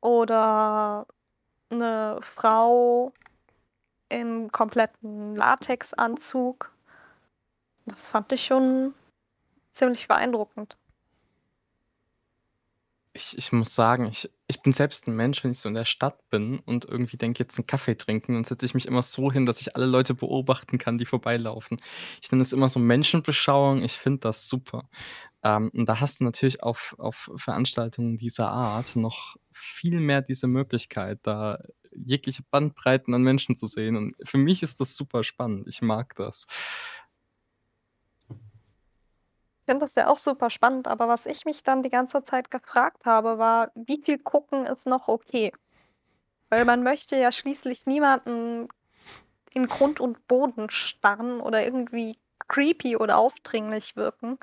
Oder 0.06 1.04
eine 1.68 2.20
Frau 2.22 3.12
im 4.08 4.52
kompletten 4.52 5.34
Latexanzug. 5.34 6.70
Das 7.86 8.10
fand 8.10 8.30
ich 8.30 8.46
schon 8.46 8.94
ziemlich 9.72 10.06
beeindruckend. 10.06 10.76
Ich, 13.14 13.36
ich 13.36 13.50
muss 13.50 13.74
sagen, 13.74 14.06
ich, 14.06 14.30
ich 14.46 14.62
bin 14.62 14.72
selbst 14.72 15.08
ein 15.08 15.16
Mensch, 15.16 15.42
wenn 15.42 15.50
ich 15.50 15.58
so 15.58 15.68
in 15.68 15.74
der 15.74 15.86
Stadt 15.86 16.28
bin 16.28 16.60
und 16.60 16.84
irgendwie 16.84 17.16
denke, 17.16 17.42
jetzt 17.42 17.58
einen 17.58 17.66
Kaffee 17.66 17.96
trinken, 17.96 18.34
dann 18.34 18.44
setze 18.44 18.64
ich 18.64 18.74
mich 18.74 18.86
immer 18.86 19.02
so 19.02 19.32
hin, 19.32 19.44
dass 19.44 19.60
ich 19.60 19.74
alle 19.74 19.86
Leute 19.86 20.14
beobachten 20.14 20.78
kann, 20.78 20.98
die 20.98 21.06
vorbeilaufen. 21.06 21.78
Ich 22.22 22.30
nenne 22.30 22.42
es 22.42 22.52
immer 22.52 22.68
so 22.68 22.78
Menschenbeschauung, 22.78 23.82
ich 23.82 23.98
finde 23.98 24.20
das 24.20 24.48
super. 24.48 24.88
Ähm, 25.46 25.70
und 25.72 25.88
da 25.88 26.00
hast 26.00 26.18
du 26.18 26.24
natürlich 26.24 26.64
auf, 26.64 26.96
auf 26.98 27.30
Veranstaltungen 27.36 28.16
dieser 28.16 28.48
Art 28.48 28.96
noch 28.96 29.36
viel 29.52 30.00
mehr 30.00 30.20
diese 30.20 30.48
Möglichkeit, 30.48 31.20
da 31.22 31.60
jegliche 31.92 32.42
Bandbreiten 32.50 33.14
an 33.14 33.22
Menschen 33.22 33.54
zu 33.54 33.68
sehen. 33.68 33.96
Und 33.96 34.16
für 34.24 34.38
mich 34.38 34.64
ist 34.64 34.80
das 34.80 34.96
super 34.96 35.22
spannend. 35.22 35.68
Ich 35.68 35.82
mag 35.82 36.16
das. 36.16 36.46
Ich 38.28 39.66
finde 39.66 39.84
das 39.84 39.94
ja 39.94 40.08
auch 40.08 40.18
super 40.18 40.50
spannend, 40.50 40.88
aber 40.88 41.06
was 41.06 41.26
ich 41.26 41.44
mich 41.44 41.62
dann 41.62 41.84
die 41.84 41.90
ganze 41.90 42.24
Zeit 42.24 42.50
gefragt 42.50 43.06
habe, 43.06 43.38
war, 43.38 43.70
wie 43.74 44.00
viel 44.00 44.18
gucken 44.18 44.64
ist 44.64 44.86
noch 44.86 45.06
okay? 45.06 45.52
Weil 46.48 46.64
man 46.64 46.82
möchte 46.82 47.16
ja 47.16 47.30
schließlich 47.30 47.86
niemanden 47.86 48.68
in 49.54 49.66
Grund 49.66 50.00
und 50.00 50.26
Boden 50.26 50.70
starren 50.70 51.40
oder 51.40 51.64
irgendwie 51.64 52.18
creepy 52.48 52.96
oder 52.96 53.18
aufdringlich 53.18 53.96
wirken. 53.96 54.38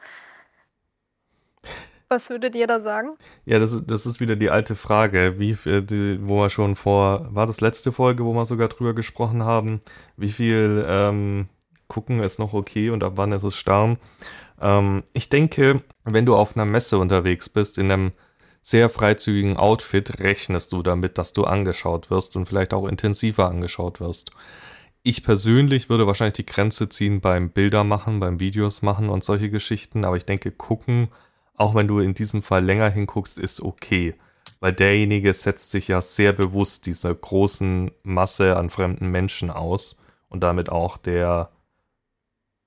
Was 2.10 2.30
würdet 2.30 2.56
ihr 2.56 2.68
da 2.68 2.80
sagen? 2.80 3.16
Ja, 3.46 3.58
das 3.58 3.74
ist, 3.74 3.90
das 3.90 4.06
ist 4.06 4.20
wieder 4.20 4.36
die 4.36 4.52
alte 4.52 4.76
Frage, 4.76 5.40
wie, 5.40 5.58
die, 5.82 6.20
wo 6.22 6.42
wir 6.42 6.50
schon 6.50 6.76
vor, 6.76 7.28
war 7.32 7.48
das 7.48 7.60
letzte 7.60 7.92
Folge, 7.92 8.24
wo 8.24 8.34
wir 8.34 8.46
sogar 8.46 8.68
drüber 8.68 8.94
gesprochen 8.94 9.44
haben, 9.44 9.82
wie 10.16 10.30
viel 10.30 10.86
ähm, 10.88 11.48
gucken 11.88 12.20
ist 12.20 12.38
noch 12.38 12.54
okay 12.54 12.92
und 12.92 13.04
ab 13.04 13.14
wann 13.16 13.32
ist 13.32 13.44
es 13.44 13.58
starren. 13.58 13.98
Ähm, 14.62 15.04
ich 15.14 15.30
denke, 15.30 15.82
wenn 16.04 16.26
du 16.26 16.36
auf 16.36 16.56
einer 16.56 16.66
Messe 16.66 17.00
unterwegs 17.00 17.50
bist, 17.50 17.78
in 17.78 17.92
einem 17.92 18.12
sehr 18.62 18.90
freizügigen 18.90 19.58
Outfit, 19.58 20.20
rechnest 20.20 20.72
du 20.72 20.84
damit, 20.84 21.18
dass 21.18 21.34
du 21.34 21.44
angeschaut 21.44 22.10
wirst 22.10 22.36
und 22.36 22.48
vielleicht 22.48 22.74
auch 22.74 22.88
intensiver 22.88 23.50
angeschaut 23.50 24.00
wirst. 24.00 24.32
Ich 25.02 25.24
persönlich 25.24 25.90
würde 25.90 26.08
wahrscheinlich 26.08 26.36
die 26.36 26.46
Grenze 26.46 26.88
ziehen 26.88 27.20
beim 27.20 27.50
Bilder 27.50 27.84
machen, 27.84 28.22
beim 28.22 28.40
Videos 28.40 28.82
machen 28.82 29.10
und 29.10 29.24
solche 29.24 29.50
Geschichten, 29.50 30.06
aber 30.06 30.16
ich 30.16 30.26
denke, 30.26 30.52
gucken, 30.52 31.10
auch 31.56 31.76
wenn 31.76 31.88
du 31.88 32.00
in 32.00 32.14
diesem 32.14 32.44
Fall 32.44 32.64
länger 32.64 32.90
hinguckst, 32.90 33.38
ist 33.38 33.62
okay. 33.62 34.16
Weil 34.60 34.74
derjenige 34.74 35.34
setzt 35.34 35.72
sich 35.72 35.88
ja 35.88 36.02
sehr 36.02 36.34
bewusst 36.34 36.86
dieser 36.86 37.14
großen 37.14 37.92
Masse 38.04 38.58
an 38.58 38.70
fremden 38.70 39.10
Menschen 39.10 39.52
aus 39.52 40.00
und 40.30 40.42
damit 40.42 40.70
auch 40.70 40.98
der 40.98 41.52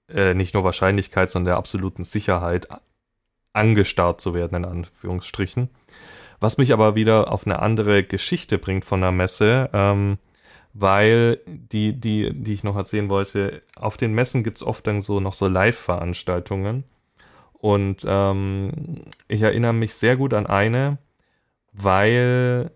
äh, 0.09 0.35
nicht 0.35 0.55
nur 0.55 0.65
Wahrscheinlichkeit, 0.65 1.31
sondern 1.31 1.53
der 1.53 1.57
absoluten 1.57 2.05
Sicherheit 2.05 2.69
angestarrt 3.53 4.21
zu 4.21 4.35
werden, 4.35 4.57
in 4.57 4.65
Anführungsstrichen. 4.65 5.71
Was 6.39 6.59
mich 6.59 6.73
aber 6.73 6.95
wieder 6.95 7.33
auf 7.33 7.47
eine 7.47 7.61
andere 7.61 8.05
Geschichte 8.05 8.59
bringt 8.59 8.85
von 8.85 9.01
der 9.01 9.13
Messe, 9.13 9.71
ähm, 9.73 10.19
weil 10.75 11.41
die, 11.47 11.99
die, 11.99 12.33
die 12.35 12.53
ich 12.53 12.63
noch 12.63 12.77
erzählen 12.77 13.09
wollte, 13.09 13.63
auf 13.77 13.97
den 13.97 14.13
Messen 14.13 14.45
gibt 14.45 14.59
es 14.59 14.63
oft 14.63 14.87
dann 14.87 15.01
so 15.01 15.21
noch 15.21 15.33
so 15.33 15.49
Live-Veranstaltungen. 15.49 16.85
Und 17.67 18.07
ähm, 18.09 18.71
ich 19.27 19.43
erinnere 19.43 19.73
mich 19.73 19.93
sehr 19.95 20.17
gut 20.17 20.35
an 20.35 20.47
eine, 20.47 20.99
weil, 21.73 22.71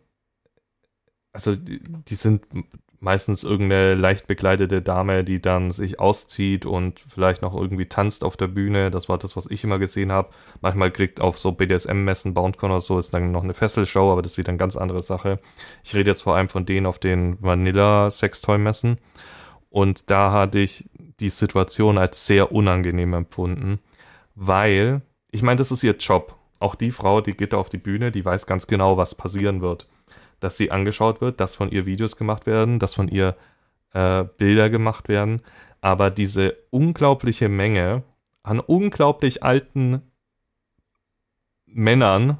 also 1.33 1.55
die, 1.55 1.81
die 2.09 2.15
sind 2.17 2.43
meistens 2.99 3.45
irgendeine 3.45 3.95
leicht 3.95 4.27
bekleidete 4.27 4.83
Dame, 4.83 5.23
die 5.23 5.41
dann 5.41 5.71
sich 5.71 6.01
auszieht 6.01 6.67
und 6.67 7.05
vielleicht 7.07 7.41
noch 7.41 7.55
irgendwie 7.55 7.87
tanzt 7.87 8.25
auf 8.25 8.37
der 8.37 8.49
Bühne. 8.49 8.91
Das 8.91 9.09
war 9.09 9.17
das, 9.17 9.37
was 9.37 9.49
ich 9.49 9.63
immer 9.63 9.79
gesehen 9.79 10.11
habe. 10.11 10.31
Manchmal 10.61 10.91
kriegt 10.91 11.21
auf 11.21 11.39
so 11.39 11.53
BDSM-Messen, 11.53 12.35
BoundCon 12.35 12.73
oder 12.73 12.81
so, 12.81 12.99
ist 12.99 13.15
dann 13.15 13.31
noch 13.31 13.45
eine 13.45 13.55
Fesselshow, 13.55 14.11
aber 14.11 14.23
das 14.23 14.33
ist 14.33 14.39
wieder 14.39 14.49
eine 14.49 14.59
ganz 14.59 14.77
andere 14.77 15.05
Sache. 15.05 15.39
Ich 15.85 15.95
rede 15.95 16.11
jetzt 16.11 16.23
vor 16.23 16.35
allem 16.35 16.49
von 16.49 16.67
denen 16.67 16.87
auf 16.87 16.99
den 16.99 17.41
Vanilla-Sextoy-Messen. 17.41 18.99
Und 19.69 20.11
da 20.11 20.33
hatte 20.33 20.59
ich 20.59 20.91
die 21.21 21.29
Situation 21.29 21.97
als 21.97 22.27
sehr 22.27 22.51
unangenehm 22.51 23.13
empfunden, 23.13 23.79
weil, 24.43 25.03
ich 25.31 25.43
meine, 25.43 25.59
das 25.59 25.71
ist 25.71 25.83
ihr 25.83 25.97
Job. 25.97 26.37
Auch 26.59 26.75
die 26.75 26.91
Frau, 26.91 27.21
die 27.21 27.33
geht 27.33 27.53
da 27.53 27.59
auf 27.59 27.69
die 27.69 27.79
Bühne, 27.79 28.11
die 28.11 28.25
weiß 28.25 28.47
ganz 28.47 28.67
genau, 28.67 28.97
was 28.97 29.15
passieren 29.15 29.61
wird 29.61 29.87
dass 30.41 30.57
sie 30.57 30.71
angeschaut 30.71 31.21
wird, 31.21 31.39
dass 31.41 31.55
von 31.55 31.71
ihr 31.71 31.87
Videos 31.87 32.17
gemacht 32.17 32.47
werden, 32.47 32.79
dass 32.79 32.95
von 32.95 33.09
ihr 33.09 33.37
äh, 33.93 34.25
Bilder 34.25 34.71
gemacht 34.71 35.09
werden. 35.09 35.43
Aber 35.81 36.11
diese 36.11 36.57
unglaubliche 36.71 37.49
Menge 37.49 38.03
an 38.43 38.59
unglaublich 38.59 39.43
alten 39.43 40.03
Männern 41.67 42.39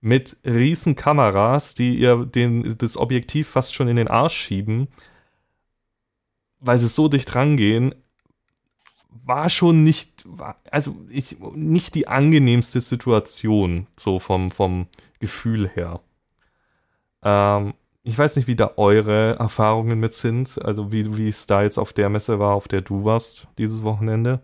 mit 0.00 0.36
riesen 0.44 0.94
Kameras, 0.96 1.74
die 1.74 1.96
ihr 1.96 2.26
den, 2.26 2.76
das 2.78 2.96
Objektiv 2.96 3.48
fast 3.48 3.74
schon 3.74 3.88
in 3.88 3.96
den 3.96 4.08
Arsch 4.08 4.36
schieben, 4.36 4.88
weil 6.60 6.78
sie 6.78 6.88
so 6.88 7.08
dicht 7.08 7.34
rangehen, 7.34 7.94
war 9.24 9.48
schon 9.48 9.84
nicht, 9.84 10.24
also 10.70 10.96
ich, 11.08 11.38
nicht 11.54 11.94
die 11.94 12.08
angenehmste 12.08 12.80
Situation, 12.80 13.86
so 13.96 14.18
vom, 14.18 14.50
vom 14.50 14.86
Gefühl 15.20 15.68
her. 15.68 16.00
Ähm, 17.22 17.74
ich 18.02 18.18
weiß 18.18 18.36
nicht, 18.36 18.46
wie 18.46 18.56
da 18.56 18.72
eure 18.76 19.36
Erfahrungen 19.36 19.98
mit 19.98 20.12
sind, 20.12 20.62
also 20.62 20.92
wie, 20.92 21.16
wie 21.16 21.28
es 21.28 21.46
da 21.46 21.62
jetzt 21.62 21.78
auf 21.78 21.92
der 21.92 22.10
Messe 22.10 22.38
war, 22.38 22.54
auf 22.54 22.68
der 22.68 22.82
du 22.82 23.04
warst 23.04 23.48
dieses 23.56 23.82
Wochenende. 23.82 24.40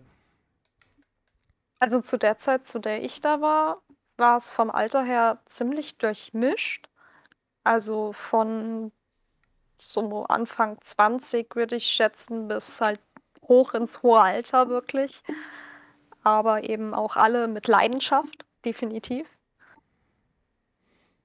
Also 1.79 2.01
zu 2.01 2.17
der 2.17 2.37
Zeit, 2.37 2.65
zu 2.65 2.79
der 2.79 3.03
ich 3.03 3.21
da 3.21 3.41
war, 3.41 3.81
war 4.17 4.37
es 4.37 4.51
vom 4.51 4.71
Alter 4.71 5.03
her 5.03 5.39
ziemlich 5.45 5.97
durchmischt. 5.97 6.89
Also 7.63 8.13
von 8.13 8.91
so 9.79 10.23
Anfang 10.25 10.77
20 10.81 11.55
würde 11.55 11.75
ich 11.75 11.87
schätzen, 11.87 12.47
bis 12.47 12.81
halt 12.81 12.99
hoch 13.47 13.73
ins 13.73 14.03
hohe 14.03 14.21
Alter 14.21 14.69
wirklich. 14.69 15.23
Aber 16.23 16.69
eben 16.69 16.93
auch 16.93 17.15
alle 17.15 17.47
mit 17.47 17.67
Leidenschaft, 17.67 18.45
definitiv. 18.63 19.27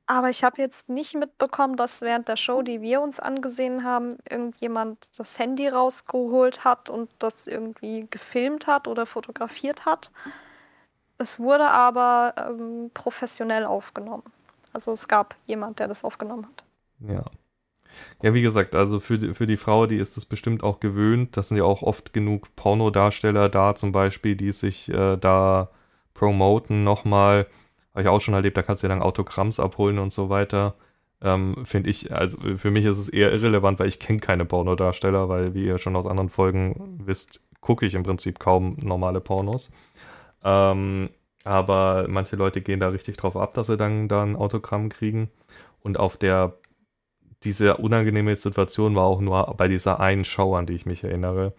Aber 0.06 0.30
ich 0.30 0.44
habe 0.44 0.62
jetzt 0.62 0.88
nicht 0.88 1.14
mitbekommen, 1.14 1.76
dass 1.76 2.00
während 2.00 2.28
der 2.28 2.36
Show, 2.36 2.62
die 2.62 2.80
wir 2.80 3.00
uns 3.00 3.18
angesehen 3.18 3.82
haben, 3.82 4.18
irgendjemand 4.28 5.10
das 5.18 5.38
Handy 5.38 5.66
rausgeholt 5.66 6.64
hat 6.64 6.88
und 6.88 7.10
das 7.18 7.48
irgendwie 7.48 8.06
gefilmt 8.08 8.68
hat 8.68 8.86
oder 8.86 9.04
fotografiert 9.04 9.84
hat. 9.84 10.12
Es 11.18 11.40
wurde 11.40 11.68
aber 11.68 12.34
ähm, 12.36 12.90
professionell 12.94 13.64
aufgenommen. 13.64 14.22
Also 14.72 14.92
es 14.92 15.08
gab 15.08 15.34
jemand, 15.46 15.80
der 15.80 15.88
das 15.88 16.04
aufgenommen 16.04 16.46
hat. 16.46 16.64
Ja. 17.00 17.24
Ja, 18.22 18.34
wie 18.34 18.42
gesagt, 18.42 18.74
also 18.74 19.00
für 19.00 19.18
die, 19.18 19.34
für 19.34 19.46
die 19.46 19.56
Frau, 19.56 19.86
die 19.86 19.96
ist 19.96 20.16
das 20.16 20.26
bestimmt 20.26 20.62
auch 20.62 20.80
gewöhnt. 20.80 21.36
Das 21.36 21.48
sind 21.48 21.58
ja 21.58 21.64
auch 21.64 21.82
oft 21.82 22.12
genug 22.12 22.54
Pornodarsteller 22.56 23.48
da 23.48 23.74
zum 23.74 23.92
Beispiel, 23.92 24.36
die 24.36 24.52
sich 24.52 24.88
äh, 24.88 25.16
da 25.16 25.70
promoten 26.14 26.84
nochmal. 26.84 27.46
Habe 27.92 28.02
ich 28.02 28.08
auch 28.08 28.20
schon 28.20 28.34
erlebt, 28.34 28.56
da 28.56 28.62
kannst 28.62 28.82
du 28.82 28.86
ja 28.86 28.94
dann 28.94 29.02
Autogramms 29.02 29.60
abholen 29.60 29.98
und 29.98 30.12
so 30.12 30.28
weiter. 30.28 30.74
Ähm, 31.22 31.64
Finde 31.64 31.90
ich, 31.90 32.12
also 32.12 32.36
für 32.56 32.70
mich 32.70 32.84
ist 32.84 32.98
es 32.98 33.08
eher 33.08 33.32
irrelevant, 33.32 33.78
weil 33.78 33.88
ich 33.88 33.98
kenne 33.98 34.18
keine 34.18 34.44
Pornodarsteller, 34.44 35.28
weil 35.28 35.54
wie 35.54 35.64
ihr 35.66 35.78
schon 35.78 35.96
aus 35.96 36.06
anderen 36.06 36.28
Folgen 36.28 37.00
wisst, 37.04 37.40
gucke 37.60 37.86
ich 37.86 37.94
im 37.94 38.02
Prinzip 38.02 38.38
kaum 38.38 38.76
normale 38.82 39.20
Pornos. 39.20 39.72
Ähm, 40.44 41.10
aber 41.44 42.06
manche 42.08 42.36
Leute 42.36 42.60
gehen 42.60 42.80
da 42.80 42.88
richtig 42.88 43.16
drauf 43.16 43.36
ab, 43.36 43.54
dass 43.54 43.68
sie 43.68 43.76
dann 43.76 44.08
da 44.08 44.22
ein 44.22 44.36
Autogramm 44.36 44.88
kriegen. 44.88 45.30
Und 45.80 45.98
auf 45.98 46.16
der, 46.16 46.54
diese 47.46 47.76
unangenehme 47.76 48.34
Situation 48.34 48.96
war 48.96 49.04
auch 49.04 49.20
nur 49.20 49.54
bei 49.56 49.68
dieser 49.68 50.00
einen 50.00 50.24
Show, 50.24 50.56
an 50.56 50.66
die 50.66 50.74
ich 50.74 50.84
mich 50.84 51.04
erinnere. 51.04 51.54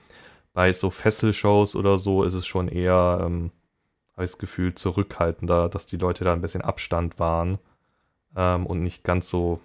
Bei 0.54 0.73
so 0.73 0.89
Fesselshows 0.89 1.76
oder 1.78 1.97
so 1.97 2.23
ist 2.23 2.34
es 2.34 2.45
schon 2.45 2.67
eher, 2.67 3.21
ähm, 3.21 3.52
habe 4.13 4.26
ich 4.26 4.32
das 4.32 4.38
Gefühl, 4.38 4.76
zurückhaltender, 4.76 5.69
dass 5.69 5.86
die 5.86 5.95
Leute 5.95 6.26
da 6.26 6.34
ein 6.34 6.41
bisschen 6.41 6.62
Abstand 6.62 7.19
waren 7.19 7.58
ähm, 8.36 8.65
und 8.65 8.82
nicht 8.82 9.06
ganz 9.06 9.30
so 9.30 9.62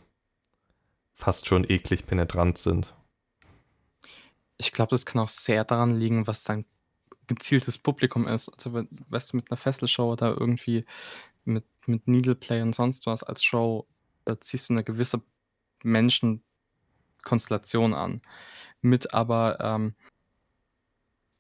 fast 1.13 1.47
schon 1.47 1.69
eklig 1.69 2.07
penetrant 2.07 2.57
sind. 2.57 2.95
Ich 4.59 4.71
glaube, 4.71 4.91
das 4.91 5.05
kann 5.05 5.21
auch 5.21 5.29
sehr 5.29 5.65
daran 5.65 5.91
liegen, 5.91 6.29
was 6.29 6.45
dein 6.45 6.65
gezieltes 7.27 7.79
Publikum 7.79 8.29
ist. 8.29 8.49
Also, 8.49 8.85
weißt 9.09 9.33
du, 9.33 9.39
mit 9.39 9.51
einer 9.51 9.59
Fesselshow 9.59 10.13
oder 10.13 10.37
irgendwie 10.39 10.85
mit, 11.45 11.65
mit 11.87 12.07
Needleplay 12.07 12.63
und 12.63 12.77
sonst 12.77 13.07
was 13.07 13.25
als 13.25 13.43
Show, 13.43 13.89
da 14.25 14.41
ziehst 14.41 14.69
du 14.69 14.75
eine 14.75 14.85
gewisse 14.85 15.21
Menschenkonstellation 15.85 17.95
an. 17.95 18.21
Mit 18.81 19.15
aber, 19.15 19.59
ähm, 19.61 19.95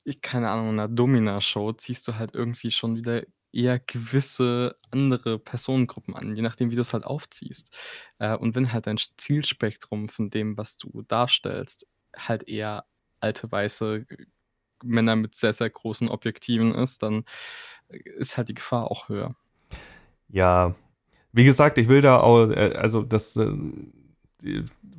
ich 0.04 0.20
keine 0.20 0.50
Ahnung, 0.50 0.70
einer 0.70 0.88
Domina-Show 0.88 1.72
ziehst 1.72 2.08
du 2.08 2.16
halt 2.16 2.34
irgendwie 2.34 2.70
schon 2.70 2.96
wieder 2.96 3.22
eher 3.52 3.78
gewisse 3.78 4.76
andere 4.90 5.38
Personengruppen 5.38 6.16
an, 6.16 6.34
je 6.34 6.42
nachdem, 6.42 6.70
wie 6.70 6.76
du 6.76 6.82
es 6.82 6.94
halt 6.94 7.04
aufziehst. 7.04 7.76
Äh, 8.18 8.36
und 8.36 8.54
wenn 8.54 8.72
halt 8.72 8.86
dein 8.86 8.98
Zielspektrum 8.98 10.08
von 10.08 10.30
dem, 10.30 10.56
was 10.56 10.78
du 10.78 11.02
darstellst, 11.02 11.86
halt 12.16 12.48
eher 12.48 12.84
alte 13.20 13.50
weiße 13.50 14.06
Männer 14.82 15.16
mit 15.16 15.36
sehr, 15.36 15.52
sehr 15.52 15.70
großen 15.70 16.08
Objektiven 16.08 16.74
ist, 16.74 17.02
dann 17.02 17.24
ist 17.88 18.36
halt 18.36 18.48
die 18.48 18.54
Gefahr 18.54 18.90
auch 18.90 19.08
höher. 19.08 19.36
Ja, 20.28 20.74
wie 21.32 21.44
gesagt, 21.44 21.78
ich 21.78 21.88
will 21.88 22.00
da 22.00 22.20
auch, 22.20 22.50
äh, 22.50 22.74
also 22.76 23.02
das, 23.02 23.36
äh, 23.36 23.48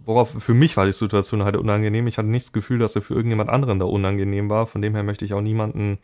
worauf 0.05 0.31
für 0.31 0.53
mich 0.53 0.77
war 0.77 0.85
die 0.85 0.93
Situation 0.93 1.43
halt 1.43 1.57
unangenehm. 1.57 2.07
Ich 2.07 2.17
hatte 2.17 2.27
nicht 2.27 2.45
das 2.45 2.53
Gefühl, 2.53 2.79
dass 2.79 2.95
er 2.95 3.01
für 3.01 3.13
irgendjemand 3.13 3.49
anderen 3.49 3.79
da 3.79 3.85
unangenehm 3.85 4.49
war. 4.49 4.67
Von 4.67 4.81
dem 4.81 4.95
her 4.95 5.03
möchte 5.03 5.25
ich 5.25 5.33
auch 5.33 5.41
niemanden 5.41 5.99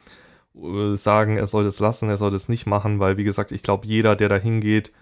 äh, 0.55 0.95
sagen, 0.95 1.37
er 1.37 1.47
soll 1.47 1.63
das 1.63 1.79
lassen, 1.79 2.09
er 2.09 2.17
soll 2.17 2.31
das 2.31 2.49
nicht 2.49 2.65
machen, 2.65 2.99
weil 2.99 3.17
wie 3.17 3.23
gesagt, 3.23 3.51
ich 3.51 3.61
glaube, 3.61 3.87
jeder, 3.87 4.15
der 4.15 4.29
da 4.29 4.37
hingeht, 4.37 4.93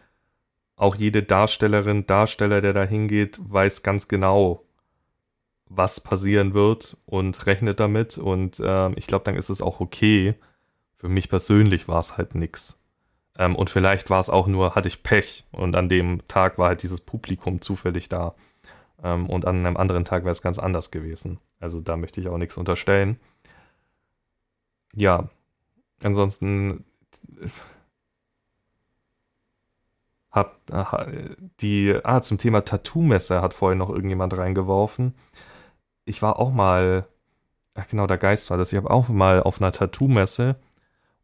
auch 0.75 0.95
jede 0.95 1.23
Darstellerin, 1.23 2.05
Darsteller, 2.05 2.61
der 2.61 2.73
da 2.73 2.83
hingeht, 2.83 3.39
weiß 3.41 3.83
ganz 3.83 4.07
genau, 4.07 4.63
was 5.69 5.99
passieren 5.99 6.53
wird 6.53 6.97
und 7.05 7.45
rechnet 7.45 7.79
damit. 7.79 8.17
Und 8.17 8.61
ähm, 8.63 8.93
ich 8.95 9.07
glaube, 9.07 9.25
dann 9.25 9.35
ist 9.35 9.49
es 9.49 9.61
auch 9.61 9.79
okay. 9.79 10.35
Für 10.95 11.09
mich 11.09 11.29
persönlich 11.29 11.87
war 11.87 11.99
es 11.99 12.17
halt 12.17 12.35
nix. 12.35 12.83
Ähm, 13.37 13.55
und 13.55 13.69
vielleicht 13.69 14.09
war 14.09 14.19
es 14.19 14.29
auch 14.29 14.47
nur, 14.47 14.75
hatte 14.75 14.87
ich 14.87 15.03
Pech. 15.03 15.45
Und 15.51 15.75
an 15.75 15.89
dem 15.89 16.27
Tag 16.27 16.57
war 16.57 16.69
halt 16.69 16.83
dieses 16.83 17.01
Publikum 17.01 17.61
zufällig 17.61 18.09
da. 18.09 18.35
Ähm, 19.03 19.29
und 19.29 19.45
an 19.45 19.57
einem 19.57 19.77
anderen 19.77 20.05
Tag 20.05 20.23
wäre 20.23 20.31
es 20.31 20.41
ganz 20.41 20.59
anders 20.59 20.91
gewesen. 20.91 21.39
Also 21.59 21.81
da 21.81 21.97
möchte 21.97 22.19
ich 22.21 22.27
auch 22.27 22.37
nichts 22.37 22.57
unterstellen. 22.57 23.19
Ja, 24.95 25.29
ansonsten 26.03 26.83
hab 30.31 30.59
die, 31.61 31.97
ah, 32.03 32.21
zum 32.21 32.37
Thema 32.37 32.61
Tattoo-Messer 32.63 33.41
hat 33.41 33.53
vorhin 33.53 33.79
noch 33.79 33.89
irgendjemand 33.89 34.37
reingeworfen 34.37 35.13
ich 36.07 36.21
war 36.21 36.39
auch 36.39 36.51
mal, 36.51 37.05
ach 37.75 37.87
genau, 37.87 38.07
der 38.07 38.17
Geist 38.17 38.49
war 38.49 38.57
das, 38.57 38.71
ich 38.71 38.77
habe 38.77 38.89
auch 38.89 39.09
mal 39.09 39.43
auf 39.43 39.61
einer 39.61 39.71
Tattoo-Messe 39.71 40.55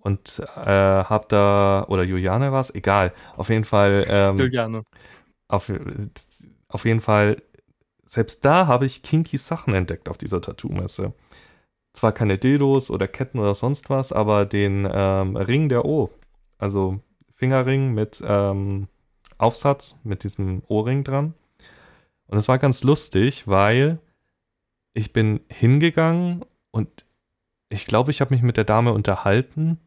und 0.03 0.39
äh, 0.57 0.69
habe 0.69 1.25
da, 1.29 1.85
oder 1.87 2.03
Juliane 2.03 2.51
war 2.51 2.59
es, 2.59 2.75
egal, 2.75 3.13
auf 3.37 3.47
jeden 3.49 3.63
Fall. 3.63 4.05
Ähm, 4.09 4.37
Juliane. 4.37 4.83
Auf, 5.47 5.71
auf 6.67 6.85
jeden 6.85 6.99
Fall, 6.99 7.41
selbst 8.05 8.43
da 8.43 8.67
habe 8.67 8.85
ich 8.85 9.01
kinky 9.01 9.37
Sachen 9.37 9.73
entdeckt 9.73 10.09
auf 10.09 10.17
dieser 10.17 10.41
Tattoo-Messe. 10.41 11.13
Zwar 11.93 12.11
keine 12.11 12.37
Dildos 12.37 12.91
oder 12.91 13.07
Ketten 13.07 13.39
oder 13.39 13.53
sonst 13.53 13.89
was, 13.89 14.11
aber 14.11 14.45
den 14.45 14.87
ähm, 14.91 15.37
Ring 15.37 15.69
der 15.69 15.85
O. 15.85 16.09
Also 16.57 16.99
Fingerring 17.31 17.93
mit 17.93 18.21
ähm, 18.25 18.87
Aufsatz, 19.37 19.99
mit 20.03 20.25
diesem 20.25 20.63
Ohrring 20.67 21.05
dran. 21.05 21.33
Und 22.27 22.37
es 22.37 22.49
war 22.49 22.57
ganz 22.57 22.83
lustig, 22.83 23.47
weil 23.47 23.99
ich 24.93 25.13
bin 25.13 25.39
hingegangen 25.47 26.43
und 26.71 27.05
ich 27.69 27.85
glaube, 27.85 28.11
ich 28.11 28.19
habe 28.19 28.33
mich 28.33 28.43
mit 28.43 28.57
der 28.57 28.65
Dame 28.65 28.91
unterhalten 28.91 29.79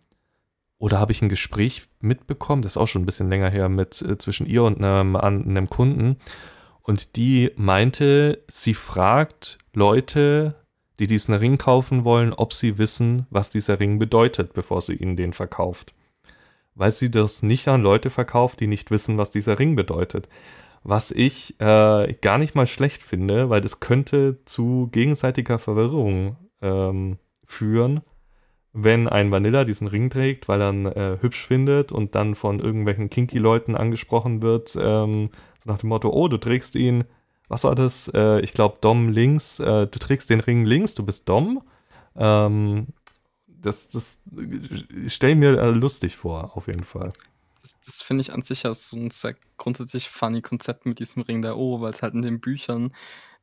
oder 0.79 0.99
habe 0.99 1.13
ich 1.13 1.23
ein 1.23 1.29
Gespräch 1.29 1.89
mitbekommen, 2.01 2.63
das 2.63 2.73
ist 2.73 2.77
auch 2.77 2.89
schon 2.89 3.03
ein 3.03 3.07
bisschen 3.07 3.31
länger 3.31 3.51
her, 3.51 3.69
mit 3.69 4.03
äh, 4.03 4.19
zwischen 4.19 4.47
ihr 4.47 4.63
und 4.63 4.83
einem, 4.83 5.17
einem 5.17 5.69
Kunden. 5.69 6.17
Und 6.83 7.17
die 7.17 7.51
meinte, 7.57 8.45
sie 8.49 8.75
fragt 8.75 9.59
Leute, 9.73 10.55
die 10.99 11.07
diesen 11.07 11.35
Ring 11.35 11.59
kaufen 11.59 12.05
wollen, 12.05 12.33
ob 12.33 12.53
sie 12.53 12.79
wissen, 12.79 13.27
was 13.31 13.51
dieser 13.51 13.81
Ring 13.81 13.99
bedeutet, 13.99 14.53
bevor 14.53 14.81
sie 14.81 14.95
ihnen 14.95 15.17
den 15.17 15.33
verkauft. 15.33 15.95
Weil 16.75 16.91
sie 16.91 17.11
das 17.11 17.43
nicht 17.43 17.67
an 17.69 17.83
Leute 17.83 18.11
verkauft, 18.11 18.61
die 18.61 18.67
nicht 18.67 18.91
wissen, 18.91 19.19
was 19.19 19.31
dieser 19.31 19.59
Ring 19.59 19.77
bedeutet 19.77 20.29
was 20.89 21.11
ich 21.11 21.61
äh, 21.61 22.15
gar 22.21 22.39
nicht 22.39 22.55
mal 22.55 22.67
schlecht 22.67 23.03
finde, 23.03 23.51
weil 23.51 23.61
das 23.61 23.81
könnte 23.81 24.39
zu 24.45 24.89
gegenseitiger 24.93 25.59
Verwirrung 25.59 26.37
ähm, 26.63 27.19
führen, 27.45 28.03
wenn 28.79 29.09
ein 29.09 29.31
Vanilla 29.31 29.65
diesen 29.65 29.89
Ring 29.89 30.11
trägt, 30.11 30.49
weil 30.49 30.61
er 30.61 30.71
ihn 30.71 30.87
äh, 30.87 31.19
hübsch 31.21 31.47
findet 31.47 31.93
und 31.93 32.15
dann 32.15 32.35
von 32.35 32.61
irgendwelchen 32.61 33.11
Kinky-Leuten 33.11 33.75
angesprochen 33.75 34.43
wird, 34.43 34.77
ähm, 34.79 35.31
so 35.59 35.71
nach 35.71 35.79
dem 35.79 35.89
Motto, 35.89 36.11
oh, 36.11 36.29
du 36.29 36.37
trägst 36.37 36.77
ihn, 36.77 37.05
was 37.49 37.65
war 37.65 37.75
das? 37.75 38.11
Äh, 38.15 38.41
ich 38.41 38.53
glaube, 38.53 38.79
Dom 38.81 39.09
links, 39.09 39.61
äh, 39.61 39.87
du 39.87 39.99
trägst 39.99 40.31
den 40.31 40.41
Ring 40.41 40.65
links, 40.65 40.95
du 40.95 41.05
bist 41.05 41.29
Dom. 41.29 41.63
Ähm, 42.17 42.89
das, 43.47 43.89
das 43.89 44.23
stell 45.09 45.35
mir 45.37 45.59
äh, 45.59 45.71
lustig 45.71 46.17
vor, 46.17 46.57
auf 46.57 46.67
jeden 46.67 46.85
Fall 46.85 47.13
das, 47.67 47.81
das 47.85 48.03
finde 48.03 48.23
ich 48.23 48.33
an 48.33 48.43
sich 48.43 48.63
ja 48.63 48.75
so 48.75 48.97
ein 48.97 49.11
sehr 49.11 49.35
grundsätzlich 49.57 50.09
funny 50.09 50.43
Konzept 50.43 50.87
mit 50.87 51.01
diesem 51.01 51.23
Ring 51.23 51.43
der 51.43 51.57
O, 51.57 51.81
weil 51.81 51.93
es 51.93 52.03
halt 52.03 52.15
in 52.15 52.23
den 52.23 52.41
Büchern, 52.41 52.93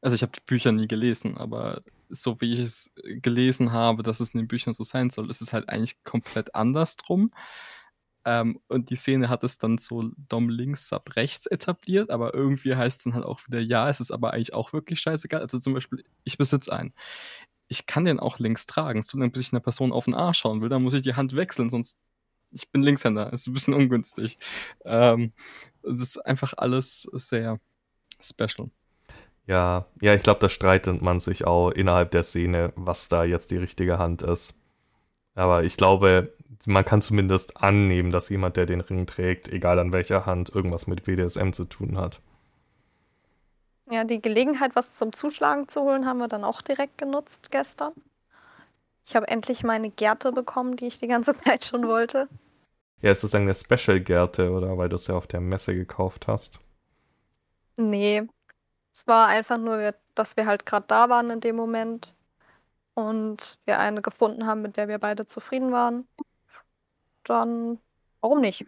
also 0.03 0.15
ich 0.15 0.21
habe 0.21 0.33
die 0.33 0.43
Bücher 0.45 0.71
nie 0.73 0.87
gelesen, 0.87 1.37
aber 1.37 1.81
so 2.09 2.39
wie 2.41 2.51
ich 2.53 2.59
es 2.59 2.91
gelesen 2.95 3.71
habe, 3.71 4.03
dass 4.03 4.19
es 4.19 4.33
in 4.33 4.39
den 4.39 4.47
Büchern 4.49 4.73
so 4.73 4.83
sein 4.83 5.09
soll, 5.09 5.29
ist 5.29 5.41
es 5.41 5.53
halt 5.53 5.69
eigentlich 5.69 6.03
komplett 6.03 6.55
andersrum. 6.55 7.31
Ähm, 8.25 8.59
und 8.67 8.89
die 8.89 8.95
Szene 8.97 9.29
hat 9.29 9.43
es 9.43 9.57
dann 9.57 9.77
so 9.77 10.11
Dom 10.29 10.49
links, 10.49 10.89
Sub 10.89 11.15
rechts 11.15 11.45
etabliert, 11.47 12.09
aber 12.09 12.33
irgendwie 12.33 12.75
heißt 12.75 12.99
es 12.99 13.03
dann 13.05 13.13
halt 13.15 13.25
auch 13.25 13.41
wieder, 13.47 13.59
ja, 13.59 13.89
es 13.89 14.01
ist 14.01 14.11
aber 14.11 14.33
eigentlich 14.33 14.53
auch 14.53 14.73
wirklich 14.73 14.99
scheißegal. 15.01 15.41
Also 15.41 15.59
zum 15.59 15.73
Beispiel, 15.73 16.03
ich 16.25 16.37
besitze 16.37 16.73
einen. 16.73 16.93
Ich 17.69 17.85
kann 17.85 18.05
den 18.05 18.19
auch 18.19 18.39
links 18.39 18.65
tragen, 18.65 19.01
so 19.03 19.17
lange 19.17 19.31
bis 19.31 19.41
ich 19.43 19.53
einer 19.53 19.61
Person 19.61 19.93
auf 19.93 20.05
den 20.05 20.15
Arsch 20.15 20.39
schauen 20.39 20.61
will, 20.61 20.69
dann 20.69 20.83
muss 20.83 20.93
ich 20.93 21.01
die 21.03 21.15
Hand 21.15 21.35
wechseln, 21.35 21.69
sonst 21.69 21.99
ich 22.51 22.69
bin 22.71 22.83
Linkshänder, 22.83 23.33
ist 23.33 23.47
ein 23.47 23.53
bisschen 23.53 23.73
ungünstig. 23.73 24.37
Ähm, 24.85 25.33
das 25.83 26.01
ist 26.01 26.17
einfach 26.25 26.53
alles 26.57 27.09
sehr 27.13 27.59
special. 28.21 28.69
Ja, 29.45 29.85
ja, 30.01 30.13
ich 30.13 30.23
glaube, 30.23 30.39
da 30.39 30.49
streitet 30.49 31.01
man 31.01 31.19
sich 31.19 31.45
auch 31.45 31.69
innerhalb 31.71 32.11
der 32.11 32.23
Szene, 32.23 32.71
was 32.75 33.09
da 33.09 33.23
jetzt 33.25 33.51
die 33.51 33.57
richtige 33.57 33.99
Hand 33.99 34.21
ist. 34.21 34.57
Aber 35.35 35.63
ich 35.63 35.75
glaube, 35.75 36.33
man 36.65 36.85
kann 36.85 37.01
zumindest 37.01 37.57
annehmen, 37.61 38.11
dass 38.11 38.29
jemand, 38.29 38.55
der 38.55 38.65
den 38.65 38.81
Ring 38.81 39.05
trägt, 39.05 39.49
egal 39.49 39.79
an 39.79 39.91
welcher 39.91 40.25
Hand, 40.25 40.49
irgendwas 40.53 40.87
mit 40.87 41.03
BDSM 41.03 41.51
zu 41.51 41.65
tun 41.65 41.97
hat. 41.97 42.21
Ja, 43.89 44.05
die 44.05 44.21
Gelegenheit, 44.21 44.75
was 44.75 44.95
zum 44.95 45.11
Zuschlagen 45.11 45.67
zu 45.67 45.81
holen, 45.81 46.05
haben 46.05 46.19
wir 46.19 46.29
dann 46.29 46.45
auch 46.45 46.61
direkt 46.61 46.97
genutzt 46.97 47.51
gestern. 47.51 47.93
Ich 49.05 49.15
habe 49.15 49.27
endlich 49.27 49.63
meine 49.63 49.89
Gerte 49.89 50.31
bekommen, 50.31 50.77
die 50.77 50.87
ich 50.87 50.99
die 50.99 51.07
ganze 51.07 51.37
Zeit 51.41 51.65
schon 51.65 51.87
wollte. 51.87 52.29
Ja, 53.01 53.11
ist 53.11 53.25
das 53.25 53.35
eine 53.35 53.53
Special-Gerte, 53.53 54.51
oder? 54.51 54.77
Weil 54.77 54.87
du 54.87 54.95
es 54.95 55.07
ja 55.07 55.15
auf 55.15 55.27
der 55.27 55.41
Messe 55.41 55.75
gekauft 55.75 56.27
hast. 56.27 56.61
Ne. 57.75 58.29
Es 58.93 59.07
war 59.07 59.27
einfach 59.27 59.57
nur, 59.57 59.93
dass 60.15 60.37
wir 60.37 60.45
halt 60.45 60.65
grad 60.65 60.91
da 60.91 61.09
waren 61.09 61.29
in 61.31 61.41
dem 61.41 61.55
Moment 61.55 62.15
und 62.93 63.57
wir 63.65 63.79
eine 63.79 64.01
gefunden 64.01 64.45
haben, 64.45 64.61
mit 64.61 64.77
der 64.77 64.87
wir 64.87 64.99
beide 64.99 65.25
zufrieden 65.25 65.71
waren. 65.71 66.07
Dann 67.23 67.79
warum 68.21 68.41
nicht? 68.41 68.65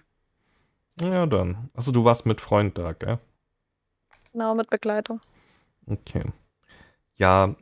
Ja, 0.99 1.25
dann. 1.25 1.69
Also, 1.73 1.91
du 1.91 2.05
warst 2.05 2.25
mit 2.25 2.41
Freund 2.41 2.77
da, 2.77 2.93
gell? 2.93 3.19
Genau, 4.31 4.55
mit 4.55 4.69
Begleitung. 4.69 5.21
Okay. 5.87 6.23
Ja, 7.15 7.55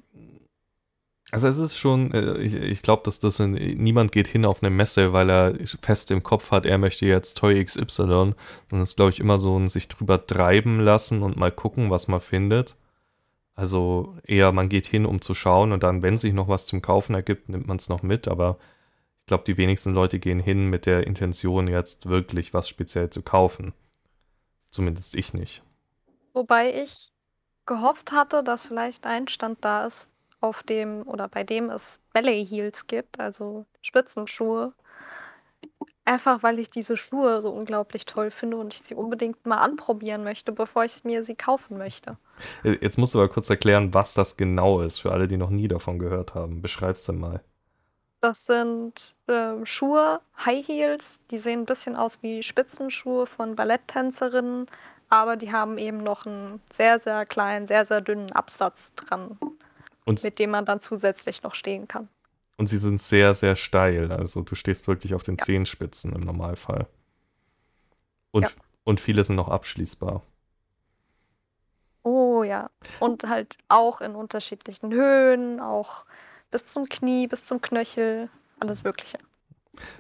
also 1.33 1.47
es 1.47 1.57
ist 1.57 1.75
schon, 1.75 2.11
äh, 2.11 2.37
ich, 2.37 2.53
ich 2.53 2.83
glaube, 2.83 3.01
dass 3.05 3.19
das 3.19 3.39
in, 3.39 3.53
niemand 3.53 4.11
geht 4.11 4.27
hin 4.27 4.45
auf 4.45 4.61
eine 4.61 4.69
Messe, 4.69 5.13
weil 5.13 5.31
er 5.31 5.55
fest 5.81 6.11
im 6.11 6.21
Kopf 6.21 6.51
hat, 6.51 6.67
er 6.67 6.77
möchte 6.77 7.07
jetzt 7.07 7.39
Toy 7.39 7.63
XY. 7.65 7.85
Sondern 7.87 8.35
es 8.69 8.89
ist, 8.89 8.97
glaube 8.97 9.09
ich, 9.09 9.19
immer 9.19 9.39
so 9.39 9.57
ein 9.57 9.67
sich 9.67 9.87
drüber 9.87 10.27
treiben 10.27 10.79
lassen 10.79 11.23
und 11.23 11.35
mal 11.35 11.51
gucken, 11.51 11.89
was 11.89 12.07
man 12.07 12.21
findet. 12.21 12.75
Also 13.55 14.15
eher, 14.23 14.51
man 14.51 14.69
geht 14.69 14.85
hin, 14.85 15.07
um 15.07 15.21
zu 15.21 15.33
schauen 15.33 15.71
und 15.71 15.81
dann, 15.81 16.03
wenn 16.03 16.17
sich 16.19 16.33
noch 16.33 16.49
was 16.49 16.67
zum 16.67 16.83
Kaufen 16.83 17.15
ergibt, 17.15 17.49
nimmt 17.49 17.65
man 17.67 17.77
es 17.77 17.89
noch 17.89 18.03
mit. 18.03 18.27
Aber 18.27 18.59
ich 19.19 19.25
glaube, 19.25 19.43
die 19.45 19.57
wenigsten 19.57 19.95
Leute 19.95 20.19
gehen 20.19 20.39
hin 20.39 20.69
mit 20.69 20.85
der 20.85 21.07
Intention, 21.07 21.67
jetzt 21.67 22.05
wirklich 22.05 22.53
was 22.53 22.69
speziell 22.69 23.09
zu 23.09 23.23
kaufen. 23.23 23.73
Zumindest 24.69 25.15
ich 25.15 25.33
nicht. 25.33 25.63
Wobei 26.33 26.83
ich 26.83 27.11
gehofft 27.65 28.11
hatte, 28.11 28.43
dass 28.43 28.67
vielleicht 28.67 29.07
ein 29.07 29.27
Stand 29.27 29.65
da 29.65 29.87
ist, 29.87 30.12
auf 30.43 30.61
dem 30.61 31.07
oder 31.07 31.29
bei 31.29 31.43
dem 31.43 31.69
es 31.69 31.99
Ballet 32.11 32.43
Heels 32.43 32.85
gibt, 32.87 33.19
also 33.19 33.65
Spitzenschuhe. 33.81 34.73
Einfach 36.05 36.43
weil 36.43 36.59
ich 36.59 36.69
diese 36.69 36.97
Schuhe 36.97 37.41
so 37.41 37.49
unglaublich 37.49 38.05
toll 38.05 38.29
finde 38.29 38.57
und 38.57 38.73
ich 38.73 38.81
sie 38.81 38.93
unbedingt 38.93 39.45
mal 39.45 39.59
anprobieren 39.59 40.25
möchte, 40.25 40.51
bevor 40.51 40.83
ich 40.83 41.05
mir 41.05 41.23
sie 41.23 41.35
kaufen 41.35 41.77
möchte. 41.77 42.17
Jetzt 42.63 42.97
musst 42.97 43.15
du 43.15 43.19
aber 43.19 43.29
kurz 43.29 43.49
erklären, 43.49 43.93
was 43.93 44.13
das 44.13 44.35
genau 44.35 44.81
ist, 44.81 44.97
für 44.97 45.13
alle, 45.13 45.29
die 45.29 45.37
noch 45.37 45.49
nie 45.49 45.69
davon 45.69 45.97
gehört 45.97 46.35
haben. 46.35 46.61
Beschreib's 46.61 47.05
denn 47.05 47.19
mal. 47.19 47.41
Das 48.19 48.45
sind 48.45 49.15
äh, 49.27 49.65
Schuhe, 49.65 50.19
High 50.45 50.67
Heels, 50.67 51.21
die 51.31 51.37
sehen 51.37 51.61
ein 51.61 51.65
bisschen 51.65 51.95
aus 51.95 52.19
wie 52.21 52.43
Spitzenschuhe 52.43 53.25
von 53.25 53.55
Balletttänzerinnen, 53.55 54.67
aber 55.07 55.37
die 55.37 55.53
haben 55.53 55.77
eben 55.77 56.03
noch 56.03 56.25
einen 56.25 56.61
sehr, 56.69 56.99
sehr 56.99 57.25
kleinen, 57.25 57.65
sehr, 57.65 57.85
sehr 57.85 58.01
dünnen 58.01 58.31
Absatz 58.33 58.93
dran. 58.95 59.37
Und 60.05 60.23
mit 60.23 60.39
dem 60.39 60.51
man 60.51 60.65
dann 60.65 60.79
zusätzlich 60.79 61.43
noch 61.43 61.55
stehen 61.55 61.87
kann. 61.87 62.09
Und 62.57 62.67
sie 62.67 62.77
sind 62.77 63.01
sehr, 63.01 63.33
sehr 63.33 63.55
steil. 63.55 64.11
Also 64.11 64.41
du 64.41 64.55
stehst 64.55 64.87
wirklich 64.87 65.15
auf 65.15 65.23
den 65.23 65.37
ja. 65.37 65.45
Zehenspitzen 65.45 66.13
im 66.13 66.21
Normalfall. 66.21 66.87
Und, 68.31 68.43
ja. 68.43 68.49
und 68.83 68.99
viele 68.99 69.23
sind 69.23 69.35
noch 69.35 69.49
abschließbar. 69.49 70.21
Oh 72.03 72.43
ja. 72.43 72.69
Und 72.99 73.23
halt 73.23 73.57
auch 73.69 74.01
in 74.01 74.15
unterschiedlichen 74.15 74.91
Höhen, 74.91 75.59
auch 75.59 76.05
bis 76.51 76.65
zum 76.65 76.89
Knie, 76.89 77.27
bis 77.27 77.45
zum 77.45 77.61
Knöchel, 77.61 78.29
alles 78.59 78.83
Mögliche. 78.83 79.17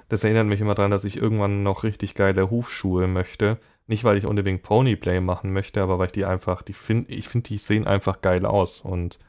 Das 0.09 0.23
erinnert 0.23 0.45
mich 0.45 0.61
immer 0.61 0.75
daran, 0.75 0.91
dass 0.91 1.05
ich 1.05 1.17
irgendwann 1.17 1.63
noch 1.63 1.83
richtig 1.83 2.13
geile 2.13 2.51
Hufschuhe 2.51 3.07
möchte. 3.07 3.57
Nicht, 3.87 4.03
weil 4.03 4.17
ich 4.17 4.25
unbedingt 4.25 4.63
Ponyplay 4.63 5.19
machen 5.19 5.51
möchte, 5.51 5.81
aber 5.81 5.97
weil 5.97 6.07
ich 6.07 6.11
die 6.11 6.25
einfach, 6.25 6.61
die 6.61 6.73
finde, 6.73 7.11
ich 7.11 7.27
finde, 7.27 7.49
die 7.49 7.57
sehen 7.57 7.87
einfach 7.87 8.21
geil 8.21 8.45
aus. 8.45 8.79
Und 8.79 9.19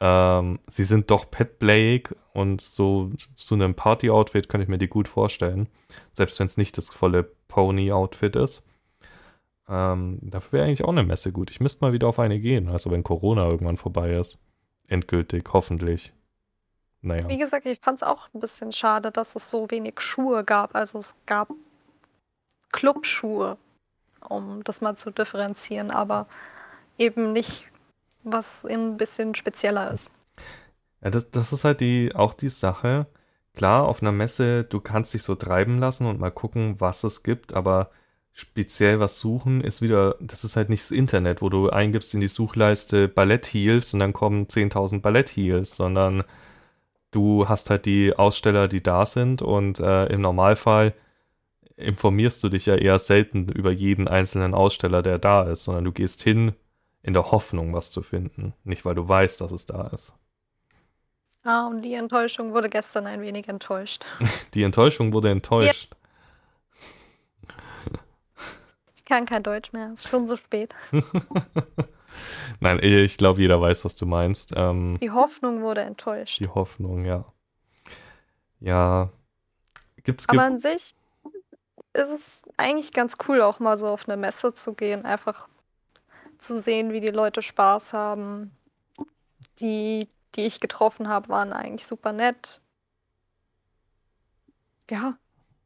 ähm, 0.00 0.60
sie 0.68 0.84
sind 0.84 1.10
doch 1.10 1.30
petplayig 1.30 2.14
und 2.32 2.60
so 2.60 3.10
zu 3.34 3.54
einem 3.54 3.74
Party-Outfit 3.74 4.48
kann 4.48 4.60
ich 4.60 4.68
mir 4.68 4.78
die 4.78 4.88
gut 4.88 5.08
vorstellen. 5.08 5.68
Selbst 6.12 6.38
wenn 6.38 6.46
es 6.46 6.56
nicht 6.56 6.76
das 6.78 6.90
volle 6.90 7.24
Pony-Outfit 7.48 8.36
ist. 8.36 8.64
Ähm, 9.68 10.18
dafür 10.22 10.52
wäre 10.52 10.66
eigentlich 10.66 10.84
auch 10.84 10.90
eine 10.90 11.02
Messe 11.02 11.32
gut. 11.32 11.50
Ich 11.50 11.60
müsste 11.60 11.84
mal 11.84 11.92
wieder 11.92 12.08
auf 12.08 12.18
eine 12.18 12.38
gehen, 12.38 12.68
also 12.68 12.90
wenn 12.90 13.02
Corona 13.02 13.46
irgendwann 13.48 13.76
vorbei 13.76 14.14
ist. 14.14 14.38
Endgültig, 14.86 15.44
hoffentlich. 15.52 16.14
Naja. 17.00 17.28
Wie 17.28 17.38
gesagt, 17.38 17.66
ich 17.66 17.80
fand 17.80 17.96
es 17.96 18.02
auch 18.02 18.28
ein 18.34 18.40
bisschen 18.40 18.72
schade, 18.72 19.10
dass 19.10 19.36
es 19.36 19.50
so 19.50 19.70
wenig 19.70 20.00
Schuhe 20.00 20.44
gab. 20.44 20.74
Also 20.74 20.98
es 20.98 21.16
gab 21.26 21.48
Clubschuhe, 22.72 23.56
um 24.28 24.64
das 24.64 24.80
mal 24.80 24.96
zu 24.96 25.10
differenzieren, 25.10 25.90
aber 25.90 26.26
eben 26.96 27.32
nicht 27.32 27.64
was 28.24 28.64
ein 28.66 28.96
bisschen 28.96 29.34
spezieller 29.34 29.90
ist. 29.90 30.10
Ja, 31.02 31.10
das, 31.10 31.30
das 31.30 31.52
ist 31.52 31.64
halt 31.64 31.80
die, 31.80 32.14
auch 32.14 32.34
die 32.34 32.48
Sache. 32.48 33.06
Klar, 33.54 33.84
auf 33.86 34.02
einer 34.02 34.12
Messe, 34.12 34.64
du 34.64 34.80
kannst 34.80 35.14
dich 35.14 35.22
so 35.22 35.34
treiben 35.34 35.78
lassen 35.78 36.06
und 36.06 36.20
mal 36.20 36.30
gucken, 36.30 36.80
was 36.80 37.04
es 37.04 37.22
gibt, 37.22 37.54
aber 37.54 37.90
speziell 38.32 39.00
was 39.00 39.18
suchen 39.18 39.60
ist 39.60 39.82
wieder, 39.82 40.14
das 40.20 40.44
ist 40.44 40.54
halt 40.56 40.68
nicht 40.68 40.84
das 40.84 40.92
Internet, 40.92 41.42
wo 41.42 41.48
du 41.48 41.70
eingibst 41.70 42.14
in 42.14 42.20
die 42.20 42.28
Suchleiste 42.28 43.08
Ballett-Heels 43.08 43.94
und 43.94 44.00
dann 44.00 44.12
kommen 44.12 44.46
10.000 44.46 45.00
Ballett-Heels, 45.00 45.76
sondern 45.76 46.22
du 47.10 47.48
hast 47.48 47.70
halt 47.70 47.86
die 47.86 48.16
Aussteller, 48.16 48.68
die 48.68 48.82
da 48.82 49.06
sind 49.06 49.42
und 49.42 49.80
äh, 49.80 50.06
im 50.06 50.20
Normalfall 50.20 50.94
informierst 51.76 52.42
du 52.44 52.48
dich 52.48 52.66
ja 52.66 52.76
eher 52.76 52.98
selten 52.98 53.48
über 53.48 53.72
jeden 53.72 54.06
einzelnen 54.08 54.54
Aussteller, 54.54 55.02
der 55.02 55.18
da 55.18 55.42
ist, 55.42 55.64
sondern 55.64 55.84
du 55.84 55.92
gehst 55.92 56.22
hin, 56.22 56.52
in 57.02 57.12
der 57.12 57.30
Hoffnung, 57.30 57.74
was 57.74 57.90
zu 57.90 58.02
finden. 58.02 58.54
Nicht, 58.64 58.84
weil 58.84 58.94
du 58.94 59.08
weißt, 59.08 59.40
dass 59.40 59.52
es 59.52 59.66
da 59.66 59.88
ist. 59.88 60.14
Ah, 61.44 61.66
und 61.66 61.82
die 61.82 61.94
Enttäuschung 61.94 62.52
wurde 62.52 62.68
gestern 62.68 63.06
ein 63.06 63.20
wenig 63.22 63.48
enttäuscht. 63.48 64.04
die 64.54 64.62
Enttäuschung 64.62 65.12
wurde 65.12 65.30
enttäuscht. 65.30 65.94
Ich 68.96 69.04
kann 69.04 69.24
kein 69.24 69.42
Deutsch 69.42 69.72
mehr, 69.72 69.90
es 69.94 70.04
ist 70.04 70.10
schon 70.10 70.26
so 70.26 70.36
spät. 70.36 70.74
Nein, 72.60 72.80
ich 72.82 73.16
glaube, 73.16 73.40
jeder 73.40 73.60
weiß, 73.60 73.84
was 73.84 73.94
du 73.94 74.04
meinst. 74.04 74.52
Ähm, 74.56 74.98
die 75.00 75.10
Hoffnung 75.10 75.62
wurde 75.62 75.82
enttäuscht. 75.82 76.40
Die 76.40 76.48
Hoffnung, 76.48 77.04
ja. 77.04 77.24
Ja. 78.60 79.10
Gibt's, 80.02 80.28
Aber 80.28 80.42
an 80.42 80.58
sich 80.58 80.94
ist 81.92 82.10
es 82.10 82.42
eigentlich 82.56 82.92
ganz 82.92 83.16
cool, 83.28 83.40
auch 83.40 83.60
mal 83.60 83.76
so 83.76 83.86
auf 83.86 84.08
eine 84.08 84.16
Messe 84.16 84.52
zu 84.52 84.74
gehen. 84.74 85.04
Einfach 85.04 85.48
zu 86.38 86.60
sehen, 86.62 86.92
wie 86.92 87.00
die 87.00 87.10
Leute 87.10 87.42
Spaß 87.42 87.92
haben. 87.92 88.52
Die, 89.60 90.08
die 90.34 90.46
ich 90.46 90.60
getroffen 90.60 91.08
habe, 91.08 91.28
waren 91.28 91.52
eigentlich 91.52 91.86
super 91.86 92.12
nett. 92.12 92.60
Ja. 94.90 95.18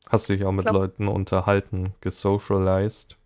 Hast 0.08 0.28
du 0.28 0.36
dich 0.36 0.44
auch 0.44 0.52
mit 0.52 0.66
glaub, 0.66 0.74
Leuten 0.74 1.08
unterhalten, 1.08 1.94
gesocialized? 2.00 3.16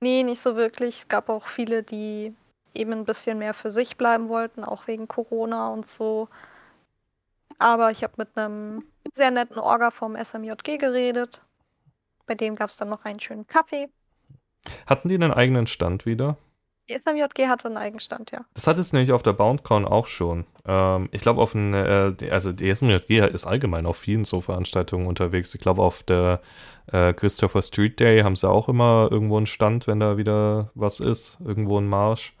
Nee, 0.00 0.22
nicht 0.22 0.40
so 0.40 0.56
wirklich. 0.56 0.96
Es 0.96 1.08
gab 1.08 1.28
auch 1.28 1.46
viele, 1.46 1.82
die 1.82 2.34
eben 2.74 2.92
ein 2.92 3.04
bisschen 3.04 3.38
mehr 3.38 3.54
für 3.54 3.70
sich 3.70 3.96
bleiben 3.96 4.28
wollten, 4.28 4.64
auch 4.64 4.86
wegen 4.86 5.08
Corona 5.08 5.68
und 5.68 5.88
so. 5.88 6.28
Aber 7.58 7.90
ich 7.90 8.02
habe 8.02 8.14
mit 8.16 8.36
einem 8.36 8.84
sehr 9.12 9.30
netten 9.30 9.58
Orga 9.58 9.90
vom 9.90 10.16
SMJG 10.16 10.78
geredet. 10.78 11.40
Bei 12.26 12.34
dem 12.34 12.56
gab 12.56 12.70
es 12.70 12.76
dann 12.76 12.88
noch 12.88 13.04
einen 13.04 13.20
schönen 13.20 13.46
Kaffee. 13.46 13.88
Hatten 14.86 15.08
die 15.08 15.14
einen 15.14 15.32
eigenen 15.32 15.66
Stand 15.66 16.06
wieder? 16.06 16.36
Die 16.88 16.98
SMJG 16.98 17.48
hatte 17.48 17.68
einen 17.68 17.78
eigenen 17.78 18.00
Stand, 18.00 18.30
ja. 18.30 18.44
Das 18.52 18.66
hat 18.66 18.78
es 18.78 18.92
nämlich 18.92 19.12
auf 19.12 19.22
der 19.22 19.32
BoundCon 19.32 19.86
auch 19.86 20.06
schon. 20.06 20.44
Ähm, 20.66 21.08
ich 21.12 21.22
glaube, 21.22 21.40
auf 21.40 21.54
ein, 21.54 21.72
äh, 21.72 22.14
also 22.30 22.52
die 22.52 22.74
SMJG 22.74 23.26
ist 23.32 23.46
allgemein 23.46 23.86
auf 23.86 23.96
vielen 23.96 24.24
so 24.24 24.42
Veranstaltungen 24.42 25.06
unterwegs. 25.06 25.54
Ich 25.54 25.62
glaube, 25.62 25.82
auf 25.82 26.02
der 26.02 26.42
äh, 26.92 27.14
Christopher 27.14 27.62
Street 27.62 27.98
Day 28.00 28.22
haben 28.22 28.36
sie 28.36 28.48
auch 28.48 28.68
immer 28.68 29.08
irgendwo 29.10 29.38
einen 29.38 29.46
Stand, 29.46 29.86
wenn 29.86 30.00
da 30.00 30.18
wieder 30.18 30.70
was 30.74 31.00
ist, 31.00 31.38
irgendwo 31.42 31.78
ein 31.78 31.88
Marsch. 31.88 32.34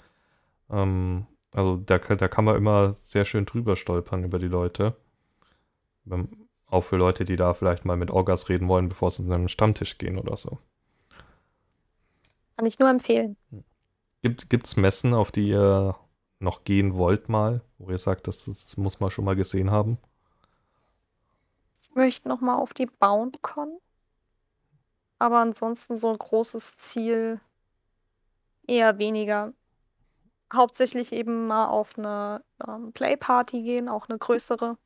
Ähm, 0.70 1.26
also 1.52 1.76
da, 1.76 1.98
da 1.98 2.28
kann 2.28 2.44
man 2.44 2.56
immer 2.56 2.92
sehr 2.92 3.24
schön 3.24 3.46
drüber 3.46 3.76
stolpern 3.76 4.24
über 4.24 4.38
die 4.38 4.48
Leute. 4.48 4.94
Auch 6.66 6.82
für 6.82 6.96
Leute, 6.96 7.24
die 7.24 7.36
da 7.36 7.54
vielleicht 7.54 7.86
mal 7.86 7.96
mit 7.96 8.10
Orgas 8.10 8.50
reden 8.50 8.68
wollen, 8.68 8.90
bevor 8.90 9.10
sie 9.10 9.22
in 9.22 9.32
einen 9.32 9.48
Stammtisch 9.48 9.96
gehen 9.96 10.18
oder 10.18 10.36
so. 10.36 10.58
Kann 12.56 12.66
ich 12.66 12.78
nur 12.78 12.88
empfehlen. 12.88 13.36
Gibt 14.22 14.66
es 14.66 14.76
Messen, 14.76 15.12
auf 15.12 15.32
die 15.32 15.48
ihr 15.48 15.96
noch 16.38 16.64
gehen 16.64 16.94
wollt 16.94 17.28
mal, 17.28 17.62
wo 17.78 17.90
ihr 17.90 17.98
sagt, 17.98 18.28
das, 18.28 18.44
das 18.44 18.76
muss 18.76 19.00
man 19.00 19.10
schon 19.10 19.24
mal 19.24 19.36
gesehen 19.36 19.70
haben? 19.70 19.98
Ich 21.82 21.94
möchte 21.94 22.28
noch 22.28 22.40
mal 22.40 22.56
auf 22.56 22.74
die 22.74 22.86
BoundCon. 22.86 23.78
Aber 25.18 25.38
ansonsten 25.38 25.96
so 25.96 26.10
ein 26.10 26.18
großes 26.18 26.76
Ziel 26.76 27.40
eher 28.66 28.98
weniger. 28.98 29.52
Hauptsächlich 30.52 31.12
eben 31.12 31.46
mal 31.46 31.66
auf 31.66 31.98
eine 31.98 32.44
ähm, 32.66 32.92
Playparty 32.92 33.62
gehen, 33.62 33.88
auch 33.88 34.08
eine 34.08 34.18
größere. 34.18 34.76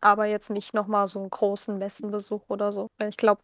Aber 0.00 0.26
jetzt 0.26 0.50
nicht 0.50 0.74
noch 0.74 0.86
mal 0.86 1.06
so 1.08 1.20
einen 1.20 1.30
großen 1.30 1.78
Messenbesuch 1.78 2.42
oder 2.48 2.72
so. 2.72 2.88
Weil 2.98 3.08
ich 3.08 3.16
glaube, 3.16 3.42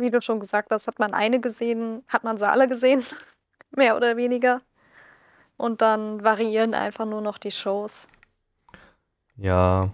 wie 0.00 0.10
du 0.10 0.20
schon 0.20 0.40
gesagt 0.40 0.70
hast, 0.70 0.86
hat 0.86 0.98
man 0.98 1.14
eine 1.14 1.40
gesehen, 1.40 2.02
hat 2.08 2.24
man 2.24 2.38
sie 2.38 2.48
alle 2.48 2.68
gesehen, 2.68 3.04
mehr 3.76 3.96
oder 3.96 4.16
weniger. 4.16 4.62
Und 5.56 5.82
dann 5.82 6.24
variieren 6.24 6.74
einfach 6.74 7.06
nur 7.06 7.20
noch 7.20 7.38
die 7.38 7.50
Shows. 7.50 8.08
Ja, 9.36 9.92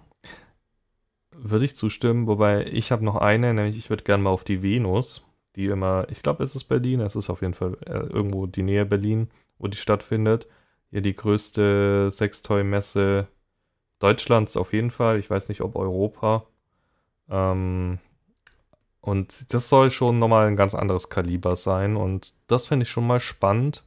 würde 1.32 1.64
ich 1.64 1.76
zustimmen, 1.76 2.26
wobei 2.26 2.64
ich 2.66 2.92
habe 2.92 3.04
noch 3.04 3.16
eine, 3.16 3.52
nämlich 3.52 3.76
ich 3.76 3.90
würde 3.90 4.04
gerne 4.04 4.22
mal 4.22 4.30
auf 4.30 4.44
die 4.44 4.62
Venus. 4.62 5.24
die 5.54 5.66
immer, 5.66 6.06
ich 6.10 6.22
glaube, 6.22 6.44
es 6.44 6.54
ist 6.54 6.64
Berlin, 6.64 7.00
es 7.00 7.16
ist 7.16 7.30
auf 7.30 7.40
jeden 7.40 7.54
Fall 7.54 7.78
äh, 7.86 7.98
irgendwo 7.98 8.46
die 8.46 8.62
Nähe 8.62 8.84
Berlin, 8.84 9.30
wo 9.58 9.68
die 9.68 9.76
stattfindet. 9.76 10.46
Hier 10.90 11.00
die 11.00 11.16
größte 11.16 12.10
Sextoy-Messe 12.12 13.26
Deutschlands 13.98 14.56
auf 14.56 14.72
jeden 14.72 14.90
Fall. 14.90 15.18
Ich 15.18 15.30
weiß 15.30 15.48
nicht, 15.48 15.62
ob 15.62 15.76
Europa. 15.76 16.46
Ähm, 17.30 17.98
und 19.06 19.54
das 19.54 19.68
soll 19.68 19.92
schon 19.92 20.18
nochmal 20.18 20.48
ein 20.48 20.56
ganz 20.56 20.74
anderes 20.74 21.08
Kaliber 21.08 21.54
sein. 21.54 21.96
Und 21.96 22.34
das 22.48 22.66
finde 22.66 22.82
ich 22.82 22.90
schon 22.90 23.06
mal 23.06 23.20
spannend, 23.20 23.84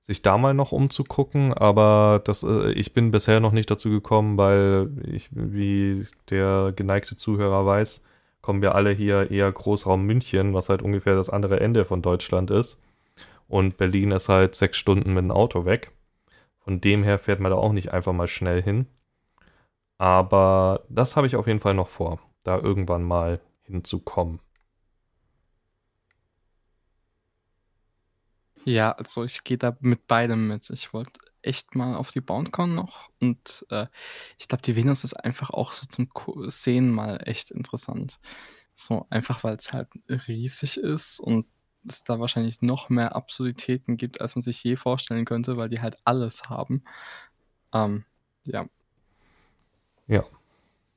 sich 0.00 0.20
da 0.20 0.36
mal 0.36 0.52
noch 0.52 0.72
umzugucken. 0.72 1.54
Aber 1.54 2.20
das, 2.24 2.42
äh, 2.42 2.72
ich 2.72 2.92
bin 2.92 3.12
bisher 3.12 3.38
noch 3.38 3.52
nicht 3.52 3.70
dazu 3.70 3.88
gekommen, 3.88 4.36
weil 4.36 4.90
ich, 5.06 5.28
wie 5.30 6.04
der 6.28 6.72
geneigte 6.74 7.14
Zuhörer 7.14 7.66
weiß, 7.66 8.04
kommen 8.42 8.62
wir 8.62 8.74
alle 8.74 8.90
hier 8.90 9.30
eher 9.30 9.50
Großraum 9.52 10.04
München, 10.04 10.54
was 10.54 10.70
halt 10.70 10.82
ungefähr 10.82 11.14
das 11.14 11.30
andere 11.30 11.60
Ende 11.60 11.84
von 11.84 12.02
Deutschland 12.02 12.50
ist. 12.50 12.82
Und 13.46 13.76
Berlin 13.76 14.10
ist 14.10 14.28
halt 14.28 14.56
sechs 14.56 14.76
Stunden 14.76 15.14
mit 15.14 15.22
dem 15.22 15.30
Auto 15.30 15.64
weg. 15.66 15.92
Von 16.58 16.80
dem 16.80 17.04
her 17.04 17.20
fährt 17.20 17.38
man 17.38 17.52
da 17.52 17.58
auch 17.58 17.72
nicht 17.72 17.92
einfach 17.92 18.12
mal 18.12 18.26
schnell 18.26 18.60
hin. 18.60 18.86
Aber 19.98 20.82
das 20.88 21.14
habe 21.14 21.28
ich 21.28 21.36
auf 21.36 21.46
jeden 21.46 21.60
Fall 21.60 21.74
noch 21.74 21.88
vor, 21.88 22.18
da 22.42 22.58
irgendwann 22.58 23.04
mal 23.04 23.40
hinzukommen. 23.66 24.40
Ja, 28.64 28.92
also 28.92 29.24
ich 29.24 29.44
gehe 29.44 29.58
da 29.58 29.76
mit 29.80 30.08
beidem 30.08 30.48
mit. 30.48 30.70
Ich 30.70 30.92
wollte 30.92 31.20
echt 31.42 31.76
mal 31.76 31.94
auf 31.94 32.10
die 32.10 32.20
BoundCon 32.20 32.74
noch 32.74 33.10
und 33.20 33.64
äh, 33.70 33.86
ich 34.38 34.48
glaube, 34.48 34.62
die 34.62 34.74
Venus 34.74 35.04
ist 35.04 35.14
einfach 35.14 35.50
auch 35.50 35.72
so 35.72 35.86
zum 35.86 36.08
Sehen 36.48 36.90
mal 36.90 37.20
echt 37.24 37.52
interessant. 37.52 38.18
So 38.74 39.06
einfach, 39.08 39.44
weil 39.44 39.54
es 39.54 39.72
halt 39.72 39.88
riesig 40.08 40.78
ist 40.78 41.20
und 41.20 41.46
es 41.88 42.02
da 42.02 42.18
wahrscheinlich 42.18 42.62
noch 42.62 42.88
mehr 42.88 43.14
Absurditäten 43.14 43.96
gibt, 43.96 44.20
als 44.20 44.34
man 44.34 44.42
sich 44.42 44.62
je 44.64 44.76
vorstellen 44.76 45.24
könnte, 45.24 45.56
weil 45.56 45.68
die 45.68 45.80
halt 45.80 45.96
alles 46.04 46.42
haben. 46.48 46.82
Ähm, 47.72 48.04
ja. 48.44 48.66
Ja, 50.08 50.24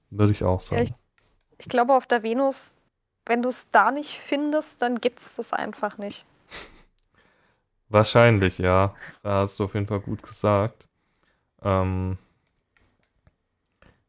würde 0.10 0.32
ich 0.32 0.44
auch 0.44 0.60
sagen. 0.60 0.88
Ja, 0.88 0.92
ich, 0.92 0.99
ich 1.60 1.70
glaube, 1.70 1.94
auf 1.94 2.08
der 2.08 2.24
Venus, 2.24 2.74
wenn 3.26 3.44
du 3.44 3.50
es 3.50 3.70
da 3.72 3.92
nicht 3.92 4.18
findest, 4.18 4.82
dann 4.82 5.00
gibt 5.00 5.20
es 5.20 5.36
das 5.36 5.54
einfach 5.54 5.98
nicht. 5.98 6.26
Wahrscheinlich, 7.90 8.58
ja. 8.60 8.96
Da 9.24 9.42
hast 9.42 9.60
du 9.60 9.66
auf 9.66 9.74
jeden 9.74 9.88
Fall 9.88 10.00
gut 10.00 10.24
gesagt. 10.24 10.88
Ähm, 11.62 12.18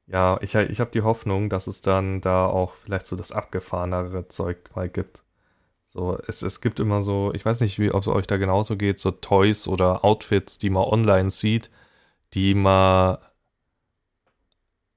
ja, 0.06 0.38
ich, 0.42 0.54
ich 0.54 0.80
habe 0.80 0.90
die 0.90 1.02
Hoffnung, 1.02 1.48
dass 1.48 1.66
es 1.66 1.80
dann 1.82 2.20
da 2.20 2.46
auch 2.46 2.74
vielleicht 2.74 3.06
so 3.06 3.16
das 3.16 3.32
abgefahrenere 3.32 4.28
Zeug 4.28 4.70
mal 4.74 4.88
gibt. 4.88 5.22
So, 5.86 6.18
es, 6.28 6.42
es 6.42 6.60
gibt 6.60 6.78
immer 6.80 7.02
so, 7.02 7.32
ich 7.34 7.44
weiß 7.44 7.60
nicht, 7.60 7.80
ob 7.92 8.02
es 8.02 8.08
euch 8.08 8.26
da 8.26 8.36
genauso 8.36 8.76
geht, 8.76 9.00
so 9.00 9.10
Toys 9.10 9.66
oder 9.66 10.04
Outfits, 10.04 10.58
die 10.58 10.70
man 10.70 10.84
online 10.84 11.30
sieht, 11.30 11.70
die 12.34 12.54
man 12.54 13.18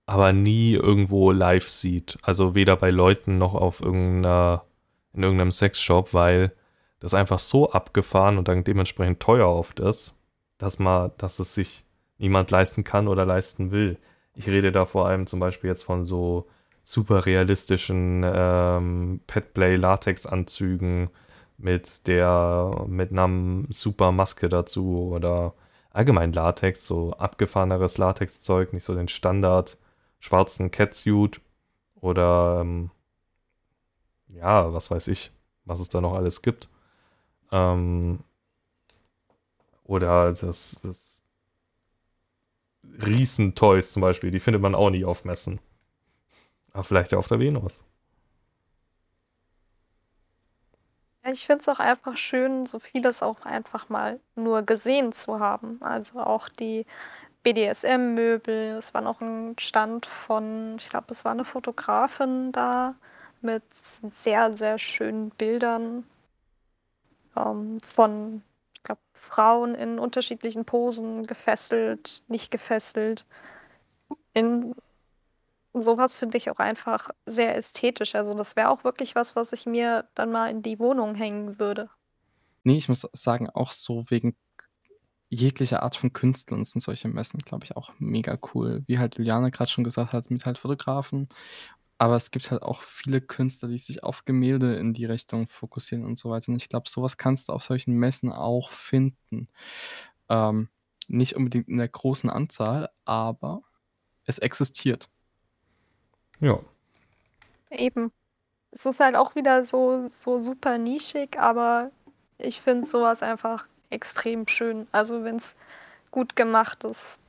aber 0.06 0.34
nie 0.34 0.74
irgendwo 0.74 1.32
live 1.32 1.70
sieht. 1.70 2.18
Also 2.22 2.56
weder 2.56 2.76
bei 2.76 2.92
Leuten 2.92 3.38
noch 3.38 3.54
auf 3.54 3.82
irgendeiner, 3.82 4.63
in 5.13 5.24
irgendeinem 5.24 5.52
Sexshop, 5.52 6.13
weil 6.13 6.52
das 7.00 7.13
einfach 7.13 7.39
so 7.39 7.72
abgefahren 7.72 8.38
und 8.38 8.48
dann 8.48 8.63
dementsprechend 8.63 9.20
teuer 9.20 9.48
oft 9.48 9.80
ist, 9.80 10.16
dass 10.58 10.80
man, 10.80 11.12
dass 11.18 11.39
es 11.39 11.54
sich 11.54 11.86
niemand 12.18 12.52
leisten 12.52 12.84
kann 12.84 13.08
oder 13.08 13.26
leisten 13.26 13.72
will. 13.72 13.98
Ich 14.36 14.48
rede 14.48 14.72
da 14.72 14.86
vor 14.86 15.08
allem 15.08 15.28
zum 15.28 15.39
Beispiel 15.39 15.70
jetzt 15.70 15.84
von 15.84 16.06
so 16.06 16.48
super 16.84 17.26
realistischen 17.26 18.24
ähm, 18.26 19.22
Petplay 19.28 19.76
Latex 19.76 20.26
Anzügen 20.26 21.10
mit 21.58 22.08
der 22.08 22.72
mit 22.88 23.12
einer 23.12 23.66
super 23.70 24.12
Maske 24.12 24.50
dazu 24.50 25.12
oder 25.13 25.54
allgemein 25.92 26.34
Latex, 26.34 26.86
so 26.86 27.13
abgefahreneres 27.13 27.98
Latexzeug, 27.98 28.74
nicht 28.74 28.84
so 28.84 28.96
den 28.96 29.08
Standard 29.08 29.78
schwarzen 30.23 30.71
Catsuit 30.71 31.41
oder 31.95 32.59
ähm, 32.62 32.91
ja, 34.29 34.73
was 34.73 34.89
weiß 34.89 35.09
ich, 35.09 35.31
was 35.65 35.81
es 35.81 35.89
da 35.89 35.99
noch 35.99 36.13
alles 36.13 36.41
gibt. 36.41 36.69
Ähm, 37.51 38.23
oder 39.83 40.31
das, 40.31 40.79
das 40.81 41.23
Riesentoys 43.05 43.91
zum 43.91 44.01
Beispiel, 44.01 44.31
die 44.31 44.39
findet 44.39 44.62
man 44.62 44.75
auch 44.75 44.89
nie 44.89 45.03
auf 45.03 45.25
Messen. 45.25 45.59
Aber 46.71 46.86
vielleicht 46.86 47.12
ja 47.12 47.17
auf 47.17 47.27
der 47.27 47.39
Venus. 47.39 47.83
Ich 51.25 51.45
finde 51.45 51.62
es 51.62 51.69
auch 51.69 51.79
einfach 51.79 52.15
schön, 52.15 52.65
so 52.65 52.79
vieles 52.79 53.21
auch 53.23 53.45
einfach 53.45 53.89
mal 53.89 54.21
nur 54.36 54.62
gesehen 54.62 55.12
zu 55.12 55.39
haben. 55.41 55.81
Also 55.81 56.21
auch 56.21 56.47
die 56.47 56.86
BDSM-Möbel. 57.43 58.75
Es 58.77 58.93
war 58.93 59.01
noch 59.01 59.21
ein 59.21 59.56
Stand 59.60 60.06
von, 60.06 60.77
ich 60.79 60.89
glaube, 60.89 61.08
es 61.10 61.25
war 61.25 61.34
eine 61.34 61.45
Fotografin 61.45 62.51
da 62.51 62.95
mit 63.41 63.63
sehr, 63.73 64.56
sehr 64.56 64.79
schönen 64.79 65.29
Bildern 65.32 66.06
ähm, 67.36 67.79
von, 67.82 68.41
ich 68.73 68.84
glaube, 68.84 69.01
Frauen 69.13 69.75
in 69.75 69.99
unterschiedlichen 69.99 70.65
Posen, 70.65 71.23
gefesselt, 71.23 72.23
nicht 72.27 72.51
gefesselt. 72.51 73.25
In 74.34 74.73
sowas 75.73 76.17
finde 76.17 76.38
ich 76.38 76.49
auch 76.49 76.60
einfach 76.60 77.10
sehr 77.25 77.56
ästhetisch. 77.56 78.15
Also 78.15 78.34
das 78.34 78.56
wäre 78.56 78.69
auch 78.69 78.84
wirklich 78.84 79.15
was, 79.15 79.36
was 79.36 79.51
ich 79.53 79.65
mir 79.65 80.08
dann 80.15 80.32
mal 80.32 80.49
in 80.49 80.62
die 80.62 80.79
Wohnung 80.79 81.15
hängen 81.15 81.60
würde. 81.60 81.89
Nee, 82.63 82.77
ich 82.77 82.88
muss 82.88 83.08
sagen, 83.12 83.49
auch 83.49 83.71
so 83.71 84.06
wegen 84.10 84.36
jeglicher 85.34 85.84
Art 85.84 85.96
von 85.96 86.13
Künstlern 86.13 86.63
sind 86.63 86.82
solche 86.82 87.08
Messen, 87.08 87.39
glaube 87.39 87.65
ich, 87.65 87.76
auch 87.76 87.91
mega 88.00 88.38
cool. 88.54 88.84
Wie 88.88 89.00
halt 89.00 89.17
Juliane 89.17 89.52
gerade 89.52 89.72
schon 89.72 89.84
gesagt 89.84 90.13
hat, 90.13 90.30
mit 90.30 90.46
halt 90.46 90.58
Fotografen. 90.58 91.30
Aber 91.98 92.15
es 92.15 92.32
gibt 92.32 92.52
halt 92.52 92.62
auch 92.62 92.82
viele 92.82 93.22
Künstler, 93.22 93.69
die 93.69 93.78
sich 93.78 94.04
auf 94.04 94.26
Gemälde 94.26 94.76
in 94.76 94.93
die 94.93 95.06
Richtung 95.06 95.48
fokussieren 95.50 96.06
und 96.06 96.17
so 96.17 96.30
weiter. 96.30 96.50
Und 96.50 96.58
ich 96.58 96.69
glaube, 96.69 96.89
sowas 96.89 97.17
kannst 97.17 97.50
du 97.50 97.54
auf 97.54 97.63
solchen 97.63 97.96
Messen 97.96 98.32
auch 98.32 98.69
finden. 98.69 99.48
Ähm, 100.30 100.69
nicht 101.08 101.36
unbedingt 101.36 101.67
in 101.67 101.78
der 101.78 101.88
großen 101.88 102.30
Anzahl, 102.30 102.89
aber 103.06 103.62
es 104.26 104.38
existiert. 104.38 105.10
Ja. 106.39 106.60
Eben. 107.69 108.12
Es 108.72 108.86
ist 108.86 109.00
halt 109.00 109.15
auch 109.15 109.36
wieder 109.36 109.65
so, 109.65 110.08
so 110.08 110.39
super 110.39 110.78
nischig, 110.78 111.38
aber 111.39 111.91
ich 112.39 112.60
finde 112.60 112.86
sowas 112.86 113.22
einfach 113.22 113.67
extrem 113.93 114.47
schön. 114.47 114.88
Also 114.91 115.23
wenn 115.23 115.38
es 115.38 115.56
gut 116.12 116.36
gemacht 116.36 116.84
ist, 116.84 117.21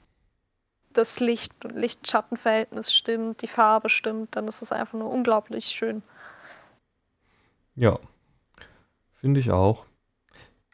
das 0.92 1.20
Licht, 1.20 1.52
Licht-Schatten-Verhältnis 1.64 2.94
stimmt, 2.94 3.42
die 3.42 3.48
Farbe 3.48 3.88
stimmt, 3.88 4.36
dann 4.36 4.48
ist 4.48 4.62
es 4.62 4.72
einfach 4.72 4.98
nur 4.98 5.10
unglaublich 5.10 5.66
schön. 5.66 6.02
Ja, 7.74 7.98
finde 9.14 9.40
ich 9.40 9.50
auch. 9.50 9.86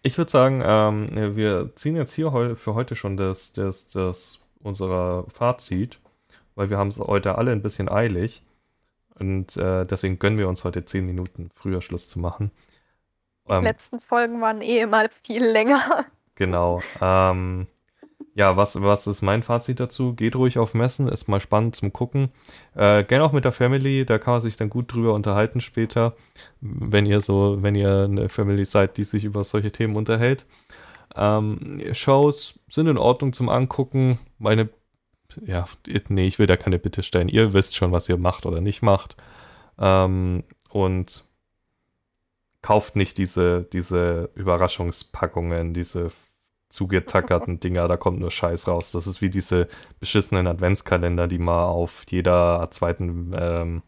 Ich 0.03 0.17
würde 0.19 0.31
sagen, 0.31 0.63
ähm, 0.65 1.37
wir 1.37 1.75
ziehen 1.75 1.97
jetzt 1.97 2.13
hier 2.13 2.33
heu 2.33 2.55
für 2.55 2.75
heute 2.75 2.97
schon 2.97 3.17
das, 3.17 3.53
das, 3.53 3.91
das 3.91 4.47
unser 4.63 5.25
Fazit, 5.29 5.99
weil 6.55 6.71
wir 6.71 6.79
haben 6.79 6.89
es 6.89 6.99
heute 6.99 7.37
alle 7.37 7.53
ein 7.53 7.63
bisschen 7.63 7.89
eilig 7.89 8.43
und 9.19 9.57
äh, 9.57 9.85
deswegen 9.87 10.19
gönnen 10.19 10.39
wir 10.39 10.49
uns 10.49 10.65
heute 10.65 10.85
zehn 10.85 11.07
Minuten 11.07 11.51
früher 11.55 11.81
Schluss 11.81 12.09
zu 12.09 12.19
machen. 12.19 12.51
Die 13.51 13.55
ähm, 13.55 13.65
letzten 13.65 14.01
Folgen 14.01 14.41
waren 14.41 14.63
eh 14.63 14.87
mal 14.87 15.09
viel 15.23 15.45
länger. 15.45 16.07
Genau. 16.37 16.81
Ähm, 17.01 17.67
ja, 18.35 18.57
was, 18.57 18.81
was 18.81 19.07
ist 19.07 19.23
mein 19.23 19.43
Fazit 19.43 19.81
dazu? 19.81 20.15
Geht 20.15 20.37
ruhig 20.37 20.59
auf 20.59 20.73
Messen, 20.73 21.09
ist 21.09 21.29
mal 21.29 21.41
spannend 21.41 21.75
zum 21.75 21.93
Gucken. 21.93 22.31
Äh, 22.75 23.05
gerne 23.05 23.25
auch 23.25 23.33
mit 23.33 23.45
der 23.45 23.53
Family, 23.53 24.07
da 24.07 24.19
kann 24.19 24.35
man 24.35 24.41
sich 24.41 24.57
dann 24.57 24.71
gut 24.71 24.93
drüber 24.93 25.13
unterhalten 25.15 25.61
später, 25.61 26.15
wenn 26.61 27.07
ihr 27.07 27.21
so, 27.21 27.59
wenn 27.61 27.75
ihr 27.75 28.05
eine 28.05 28.29
Family 28.29 28.65
seid, 28.65 28.97
die 28.97 29.05
sich 29.05 29.25
über 29.25 29.45
solche 29.45 29.73
Themen 29.73 29.97
unterhält. 29.97 30.47
Ähm, 31.17 31.83
Shows 31.93 32.59
sind 32.69 32.87
in 32.87 32.99
Ordnung 32.99 33.33
zum 33.33 33.49
Angucken. 33.49 34.21
Meine, 34.39 34.69
ja, 35.45 35.67
nee, 36.09 36.27
ich 36.27 36.39
will 36.39 36.47
da 36.47 36.57
keine 36.57 36.79
Bitte 36.79 37.03
stellen. 37.03 37.29
Ihr 37.29 37.53
wisst 37.53 37.77
schon, 37.77 37.91
was 37.91 38.09
ihr 38.09 38.17
macht 38.17 38.47
oder 38.47 38.61
nicht 38.61 38.81
macht. 38.81 39.17
Ähm, 39.79 40.45
und 40.71 41.25
kauft 42.63 42.97
nicht 42.97 43.19
diese, 43.19 43.63
diese 43.63 44.31
Überraschungspackungen, 44.35 45.75
diese 45.75 46.11
zugetackerten 46.69 47.61
Dinger, 47.61 47.89
da 47.89 47.97
kommt 47.97 48.21
nur 48.21 48.31
Scheiß 48.31 48.69
raus. 48.69 48.93
Das 48.93 49.07
ist 49.07 49.21
wie 49.21 49.31
diese 49.31 49.69
beschissenen 49.99 50.47
Adventskalender, 50.47 51.27
die 51.27 51.39
man 51.39 51.65
auf 51.65 52.05
jeder 52.09 52.69
zweiten 52.71 53.35
ähm, 53.39 53.83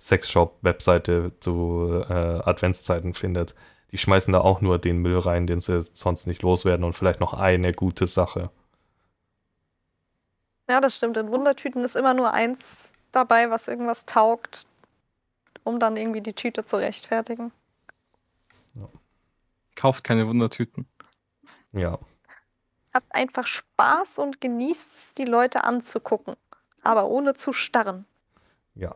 Sexshop-Webseite 0.00 1.32
zu 1.40 2.04
äh, 2.08 2.12
Adventszeiten 2.12 3.14
findet. 3.14 3.54
Die 3.92 3.98
schmeißen 3.98 4.32
da 4.32 4.40
auch 4.40 4.60
nur 4.60 4.78
den 4.78 4.98
Müll 4.98 5.18
rein, 5.18 5.46
den 5.46 5.60
sie 5.60 5.82
sonst 5.82 6.26
nicht 6.26 6.42
loswerden 6.42 6.84
und 6.84 6.94
vielleicht 6.94 7.20
noch 7.20 7.34
eine 7.34 7.72
gute 7.72 8.06
Sache. 8.06 8.50
Ja, 10.68 10.80
das 10.80 10.96
stimmt. 10.96 11.16
In 11.16 11.30
Wundertüten 11.32 11.82
ist 11.82 11.96
immer 11.96 12.14
nur 12.14 12.32
eins 12.32 12.92
dabei, 13.10 13.50
was 13.50 13.66
irgendwas 13.66 14.06
taugt, 14.06 14.66
um 15.64 15.80
dann 15.80 15.96
irgendwie 15.96 16.20
die 16.20 16.32
Tüte 16.32 16.64
zu 16.64 16.76
rechtfertigen. 16.76 17.50
Kauft 19.80 20.04
keine 20.04 20.26
Wundertüten. 20.26 20.86
Ja. 21.72 21.98
Habt 22.92 23.14
einfach 23.14 23.46
Spaß 23.46 24.18
und 24.18 24.38
genießt 24.38 24.92
es, 24.92 25.14
die 25.14 25.24
Leute 25.24 25.64
anzugucken. 25.64 26.36
Aber 26.82 27.06
ohne 27.08 27.32
zu 27.32 27.54
starren. 27.54 28.04
Ja. 28.74 28.94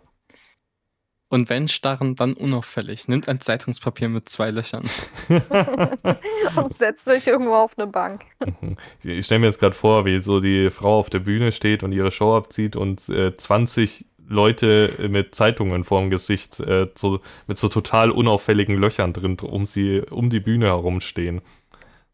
Und 1.30 1.48
wenn 1.48 1.68
starren, 1.68 2.16
dann 2.16 2.34
unauffällig. 2.34 3.08
Nimmt 3.08 3.30
ein 3.30 3.40
Zeitungspapier 3.40 4.10
mit 4.10 4.28
zwei 4.28 4.50
Löchern. 4.50 4.82
und 6.56 6.74
setzt 6.74 7.08
euch 7.08 7.28
irgendwo 7.28 7.54
auf 7.54 7.78
eine 7.78 7.86
Bank. 7.86 8.22
Mhm. 8.60 8.76
Ich 9.02 9.24
stelle 9.24 9.38
mir 9.38 9.46
jetzt 9.46 9.60
gerade 9.60 9.74
vor, 9.74 10.04
wie 10.04 10.20
so 10.20 10.38
die 10.38 10.70
Frau 10.70 10.98
auf 10.98 11.08
der 11.08 11.20
Bühne 11.20 11.50
steht 11.50 11.82
und 11.82 11.92
ihre 11.92 12.10
Show 12.10 12.36
abzieht 12.36 12.76
und 12.76 13.08
äh, 13.08 13.34
20 13.34 14.04
Leute 14.28 15.08
mit 15.08 15.34
Zeitungen 15.34 15.84
vorm 15.84 16.10
Gesicht, 16.10 16.60
äh, 16.60 16.88
so, 16.94 17.20
mit 17.46 17.58
so 17.58 17.68
total 17.68 18.10
unauffälligen 18.10 18.76
Löchern 18.76 19.12
drin, 19.12 19.36
um 19.40 19.66
sie, 19.66 20.00
um 20.00 20.30
die 20.30 20.40
Bühne 20.40 20.66
herumstehen. 20.66 21.42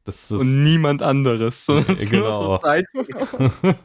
Das 0.04 0.30
ist, 0.30 0.40
und 0.40 0.62
niemand 0.62 1.02
anderes. 1.02 1.66
So, 1.66 1.74
genau. 2.10 2.58
So 2.58 2.68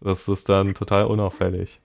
das 0.00 0.28
ist 0.28 0.48
dann 0.48 0.74
total 0.74 1.06
unauffällig. 1.06 1.80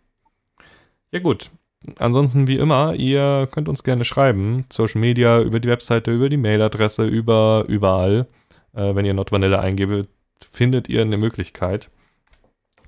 Ja 1.12 1.20
gut. 1.20 1.51
Ansonsten 1.99 2.47
wie 2.47 2.58
immer, 2.58 2.95
ihr 2.95 3.47
könnt 3.51 3.70
uns 3.70 3.84
gerne 3.84 4.03
schreiben. 4.03 4.66
Social 4.70 4.99
Media, 4.99 5.39
über 5.41 5.60
die 5.60 5.70
Webseite, 5.70 6.12
über 6.12 6.28
die 6.28 6.38
Mailadresse, 6.38 7.05
über 7.05 7.66
überall. 7.68 8.28
Äh, 8.74 8.95
wenn 8.95 9.05
ihr 9.05 9.14
Not 9.14 9.32
Vanilla 9.32 9.60
eingebt, 9.60 10.10
findet 10.51 10.89
ihr 10.89 11.01
eine 11.01 11.18
Möglichkeit. 11.18 11.89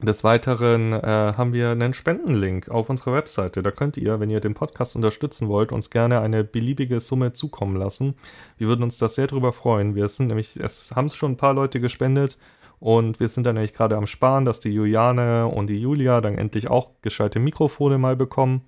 Des 0.01 0.23
Weiteren 0.23 0.93
äh, 0.93 1.33
haben 1.35 1.51
wir 1.51 1.71
einen 1.71 1.93
Spendenlink 1.93 2.69
auf 2.69 2.89
unserer 2.89 3.11
Webseite. 3.13 3.61
Da 3.61 3.71
könnt 3.71 3.97
ihr, 3.97 4.21
wenn 4.21 4.29
ihr 4.29 4.39
den 4.39 4.53
Podcast 4.53 4.95
unterstützen 4.95 5.49
wollt, 5.49 5.73
uns 5.73 5.89
gerne 5.89 6.21
eine 6.21 6.45
beliebige 6.45 7.01
Summe 7.01 7.33
zukommen 7.33 7.75
lassen. 7.75 8.15
Wir 8.57 8.69
würden 8.69 8.83
uns 8.83 8.97
das 8.97 9.15
sehr 9.15 9.27
darüber 9.27 9.51
freuen. 9.51 9.95
Wir 9.95 10.07
sind 10.07 10.27
nämlich, 10.27 10.55
es 10.55 10.95
haben 10.95 11.09
schon 11.09 11.33
ein 11.33 11.37
paar 11.37 11.53
Leute 11.53 11.81
gespendet 11.81 12.37
und 12.79 13.19
wir 13.19 13.27
sind 13.27 13.45
dann 13.45 13.55
nämlich 13.55 13.73
gerade 13.73 13.97
am 13.97 14.07
Sparen, 14.07 14.45
dass 14.45 14.61
die 14.61 14.69
Juliane 14.69 15.47
und 15.47 15.67
die 15.67 15.81
Julia 15.81 16.21
dann 16.21 16.37
endlich 16.37 16.69
auch 16.69 16.91
gescheite 17.01 17.39
Mikrofone 17.39 17.97
mal 17.97 18.15
bekommen. 18.15 18.61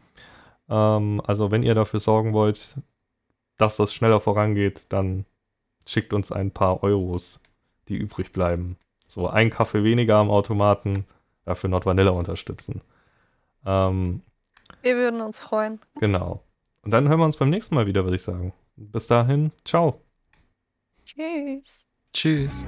Ähm, 0.70 1.22
also 1.26 1.50
wenn 1.50 1.64
ihr 1.64 1.76
dafür 1.76 2.02
sorgen 2.02 2.34
wollt, 2.34 2.76
dass 3.56 3.78
das 3.78 3.94
schneller 3.94 4.20
vorangeht, 4.20 4.88
dann 4.90 5.26
schickt 5.88 6.12
uns 6.12 6.30
ein 6.34 6.52
paar 6.52 6.84
Euros, 6.84 7.40
die 7.88 7.96
übrig 7.96 8.34
bleiben. 8.34 8.76
So 9.08 9.30
ein 9.30 9.50
Kaffee 9.50 9.86
weniger 9.86 10.18
am 10.18 10.30
Automaten 10.30 11.06
dafür 11.46 11.70
Not 11.70 11.86
Vanilla 11.86 12.12
unterstützen. 12.12 12.82
Ähm, 13.66 14.22
wir 14.82 14.96
würden 14.96 15.22
uns 15.22 15.40
freuen. 15.40 15.80
Genau. 16.00 16.44
Und 16.84 16.92
dann 16.92 17.08
hören 17.08 17.20
wir 17.20 17.26
uns 17.26 17.38
beim 17.38 17.50
nächsten 17.50 17.76
Mal 17.76 17.86
wieder, 17.86 18.04
würde 18.04 18.16
ich 18.16 18.24
sagen. 18.24 18.54
Bis 18.76 19.08
dahin, 19.08 19.52
ciao. 19.64 20.02
Tschüss. 21.06 21.86
Tschüss. 22.14 22.66